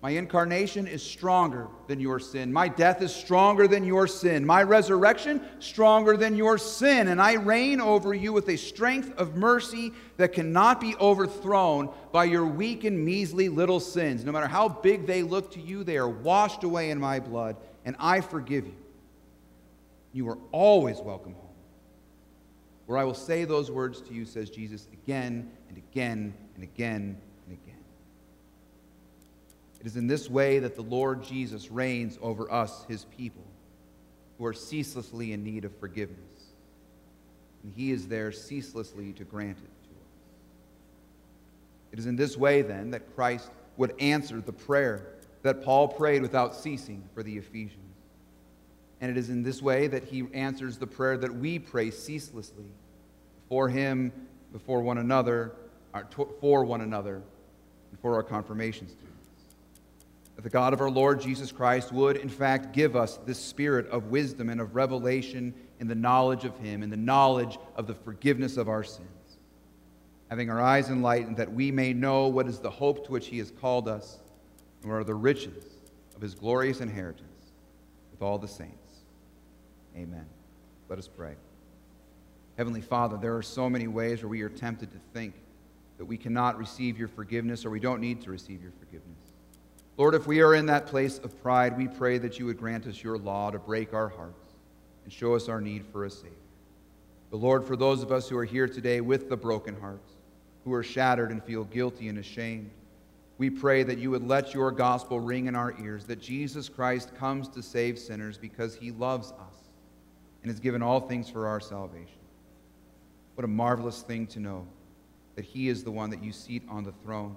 My 0.00 0.12
incarnation 0.12 0.86
is 0.86 1.02
stronger 1.02 1.68
than 1.86 2.00
your 2.00 2.18
sin. 2.18 2.50
My 2.50 2.66
death 2.66 3.02
is 3.02 3.14
stronger 3.14 3.68
than 3.68 3.84
your 3.84 4.06
sin. 4.06 4.46
My 4.46 4.62
resurrection, 4.62 5.42
stronger 5.58 6.16
than 6.16 6.34
your 6.34 6.56
sin. 6.56 7.08
And 7.08 7.20
I 7.20 7.34
reign 7.34 7.78
over 7.78 8.14
you 8.14 8.32
with 8.32 8.48
a 8.48 8.56
strength 8.56 9.14
of 9.18 9.36
mercy 9.36 9.92
that 10.16 10.32
cannot 10.32 10.80
be 10.80 10.96
overthrown 10.96 11.90
by 12.10 12.24
your 12.24 12.46
weak 12.46 12.84
and 12.84 13.04
measly 13.04 13.50
little 13.50 13.80
sins. 13.80 14.24
No 14.24 14.32
matter 14.32 14.48
how 14.48 14.66
big 14.66 15.06
they 15.06 15.22
look 15.22 15.52
to 15.52 15.60
you, 15.60 15.84
they 15.84 15.98
are 15.98 16.08
washed 16.08 16.64
away 16.64 16.88
in 16.88 16.98
my 16.98 17.20
blood, 17.20 17.56
and 17.84 17.94
I 17.98 18.22
forgive 18.22 18.64
you. 18.64 18.76
You 20.14 20.28
are 20.28 20.38
always 20.52 21.00
welcome 21.00 21.34
home. 21.34 21.42
Where 22.86 22.96
I 22.96 23.04
will 23.04 23.14
say 23.14 23.44
those 23.44 23.70
words 23.70 24.00
to 24.02 24.14
you, 24.14 24.24
says 24.24 24.48
Jesus, 24.48 24.86
again 24.92 25.50
and 25.68 25.76
again 25.76 26.32
and 26.54 26.62
again 26.62 27.20
and 27.46 27.58
again. 27.62 27.82
it 29.80 29.86
is 29.86 29.96
in 29.96 30.06
this 30.06 30.30
way 30.30 30.60
that 30.60 30.76
the 30.76 30.82
Lord 30.82 31.24
Jesus 31.24 31.70
reigns 31.70 32.16
over 32.22 32.50
us, 32.50 32.84
his 32.88 33.06
people, 33.16 33.42
who 34.38 34.46
are 34.46 34.52
ceaselessly 34.52 35.32
in 35.32 35.42
need 35.42 35.64
of 35.64 35.76
forgiveness. 35.78 36.18
And 37.64 37.72
he 37.74 37.90
is 37.90 38.06
there 38.06 38.30
ceaselessly 38.30 39.14
to 39.14 39.24
grant 39.24 39.58
it 39.58 39.84
to 39.84 39.90
us. 39.90 40.12
It 41.92 41.98
is 41.98 42.06
in 42.06 42.14
this 42.14 42.36
way, 42.36 42.62
then, 42.62 42.92
that 42.92 43.14
Christ 43.16 43.50
would 43.78 43.94
answer 43.98 44.40
the 44.40 44.52
prayer 44.52 45.06
that 45.42 45.64
Paul 45.64 45.88
prayed 45.88 46.22
without 46.22 46.54
ceasing 46.54 47.02
for 47.14 47.22
the 47.22 47.36
Ephesians. 47.36 47.80
And 49.04 49.10
it 49.10 49.20
is 49.20 49.28
in 49.28 49.42
this 49.42 49.60
way 49.60 49.86
that 49.88 50.04
he 50.04 50.24
answers 50.32 50.78
the 50.78 50.86
prayer 50.86 51.18
that 51.18 51.34
we 51.34 51.58
pray 51.58 51.90
ceaselessly 51.90 52.64
for 53.50 53.68
him, 53.68 54.10
before 54.50 54.80
one 54.80 54.96
another, 54.96 55.52
uh, 55.92 56.04
for 56.40 56.64
one 56.64 56.80
another, 56.80 57.16
and 57.90 58.00
for 58.00 58.14
our 58.14 58.22
confirmation 58.22 58.88
students. 58.88 59.28
That 60.36 60.42
the 60.42 60.48
God 60.48 60.72
of 60.72 60.80
our 60.80 60.88
Lord 60.88 61.20
Jesus 61.20 61.52
Christ 61.52 61.92
would, 61.92 62.16
in 62.16 62.30
fact, 62.30 62.72
give 62.72 62.96
us 62.96 63.18
this 63.26 63.38
spirit 63.38 63.86
of 63.88 64.06
wisdom 64.06 64.48
and 64.48 64.58
of 64.58 64.74
revelation 64.74 65.52
in 65.80 65.86
the 65.86 65.94
knowledge 65.94 66.46
of 66.46 66.56
him, 66.56 66.82
in 66.82 66.88
the 66.88 66.96
knowledge 66.96 67.58
of 67.76 67.86
the 67.86 67.94
forgiveness 67.94 68.56
of 68.56 68.70
our 68.70 68.82
sins. 68.82 69.36
Having 70.30 70.48
our 70.48 70.62
eyes 70.62 70.88
enlightened, 70.88 71.36
that 71.36 71.52
we 71.52 71.70
may 71.70 71.92
know 71.92 72.28
what 72.28 72.48
is 72.48 72.58
the 72.58 72.70
hope 72.70 73.04
to 73.04 73.12
which 73.12 73.26
he 73.26 73.36
has 73.36 73.50
called 73.50 73.86
us, 73.86 74.20
and 74.80 74.90
what 74.90 74.96
are 74.96 75.04
the 75.04 75.12
riches 75.12 75.62
of 76.16 76.22
his 76.22 76.34
glorious 76.34 76.80
inheritance 76.80 77.28
with 78.10 78.22
all 78.22 78.38
the 78.38 78.48
saints 78.48 78.83
Amen. 79.96 80.26
Let 80.88 80.98
us 80.98 81.08
pray. 81.08 81.34
Heavenly 82.56 82.80
Father, 82.80 83.16
there 83.16 83.36
are 83.36 83.42
so 83.42 83.68
many 83.68 83.88
ways 83.88 84.22
where 84.22 84.28
we 84.28 84.42
are 84.42 84.48
tempted 84.48 84.90
to 84.92 84.98
think 85.12 85.34
that 85.98 86.04
we 86.04 86.16
cannot 86.16 86.58
receive 86.58 86.98
your 86.98 87.08
forgiveness 87.08 87.64
or 87.64 87.70
we 87.70 87.80
don't 87.80 88.00
need 88.00 88.20
to 88.22 88.30
receive 88.30 88.62
your 88.62 88.72
forgiveness. 88.78 89.32
Lord, 89.96 90.14
if 90.14 90.26
we 90.26 90.40
are 90.40 90.54
in 90.54 90.66
that 90.66 90.86
place 90.86 91.18
of 91.18 91.40
pride, 91.42 91.76
we 91.76 91.86
pray 91.86 92.18
that 92.18 92.38
you 92.38 92.46
would 92.46 92.58
grant 92.58 92.86
us 92.86 93.02
your 93.02 93.16
law 93.16 93.50
to 93.50 93.58
break 93.58 93.94
our 93.94 94.08
hearts 94.08 94.54
and 95.04 95.12
show 95.12 95.34
us 95.34 95.48
our 95.48 95.60
need 95.60 95.84
for 95.86 96.04
a 96.04 96.10
Savior. 96.10 96.32
But 97.30 97.36
Lord, 97.38 97.64
for 97.64 97.76
those 97.76 98.02
of 98.02 98.10
us 98.10 98.28
who 98.28 98.36
are 98.36 98.44
here 98.44 98.66
today 98.66 99.00
with 99.00 99.28
the 99.28 99.36
broken 99.36 99.80
hearts, 99.80 100.12
who 100.64 100.72
are 100.72 100.82
shattered 100.82 101.30
and 101.30 101.42
feel 101.42 101.64
guilty 101.64 102.08
and 102.08 102.18
ashamed, 102.18 102.70
we 103.38 103.50
pray 103.50 103.82
that 103.82 103.98
you 103.98 104.10
would 104.10 104.26
let 104.26 104.54
your 104.54 104.70
gospel 104.70 105.20
ring 105.20 105.46
in 105.46 105.56
our 105.56 105.74
ears, 105.80 106.06
that 106.06 106.20
Jesus 106.20 106.68
Christ 106.68 107.14
comes 107.16 107.48
to 107.48 107.62
save 107.62 107.98
sinners 107.98 108.38
because 108.38 108.76
he 108.76 108.90
loves 108.92 109.32
us 109.32 109.53
and 110.44 110.50
has 110.50 110.60
given 110.60 110.82
all 110.82 111.00
things 111.00 111.30
for 111.30 111.46
our 111.46 111.58
salvation. 111.58 112.18
What 113.34 113.46
a 113.46 113.48
marvelous 113.48 114.02
thing 114.02 114.26
to 114.28 114.40
know 114.40 114.66
that 115.36 115.44
He 115.46 115.68
is 115.68 115.82
the 115.82 115.90
one 115.90 116.10
that 116.10 116.22
you 116.22 116.32
seat 116.32 116.62
on 116.68 116.84
the 116.84 116.92
throne, 117.02 117.34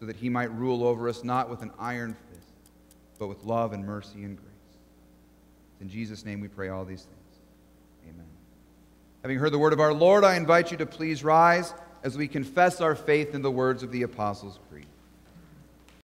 so 0.00 0.06
that 0.06 0.16
He 0.16 0.30
might 0.30 0.50
rule 0.54 0.84
over 0.84 1.06
us 1.06 1.22
not 1.22 1.50
with 1.50 1.60
an 1.60 1.70
iron 1.78 2.16
fist, 2.30 2.48
but 3.18 3.28
with 3.28 3.44
love 3.44 3.74
and 3.74 3.84
mercy 3.84 4.24
and 4.24 4.38
grace. 4.38 4.48
In 5.82 5.90
Jesus' 5.90 6.24
name 6.24 6.40
we 6.40 6.48
pray 6.48 6.70
all 6.70 6.86
these 6.86 7.02
things. 7.02 7.38
Amen. 8.08 8.26
Having 9.20 9.38
heard 9.38 9.52
the 9.52 9.58
word 9.58 9.74
of 9.74 9.80
our 9.80 9.92
Lord, 9.92 10.24
I 10.24 10.36
invite 10.36 10.70
you 10.70 10.78
to 10.78 10.86
please 10.86 11.22
rise 11.22 11.74
as 12.02 12.16
we 12.16 12.26
confess 12.26 12.80
our 12.80 12.94
faith 12.94 13.34
in 13.34 13.42
the 13.42 13.50
words 13.50 13.82
of 13.82 13.92
the 13.92 14.02
Apostles' 14.02 14.58
Creed. 14.70 14.86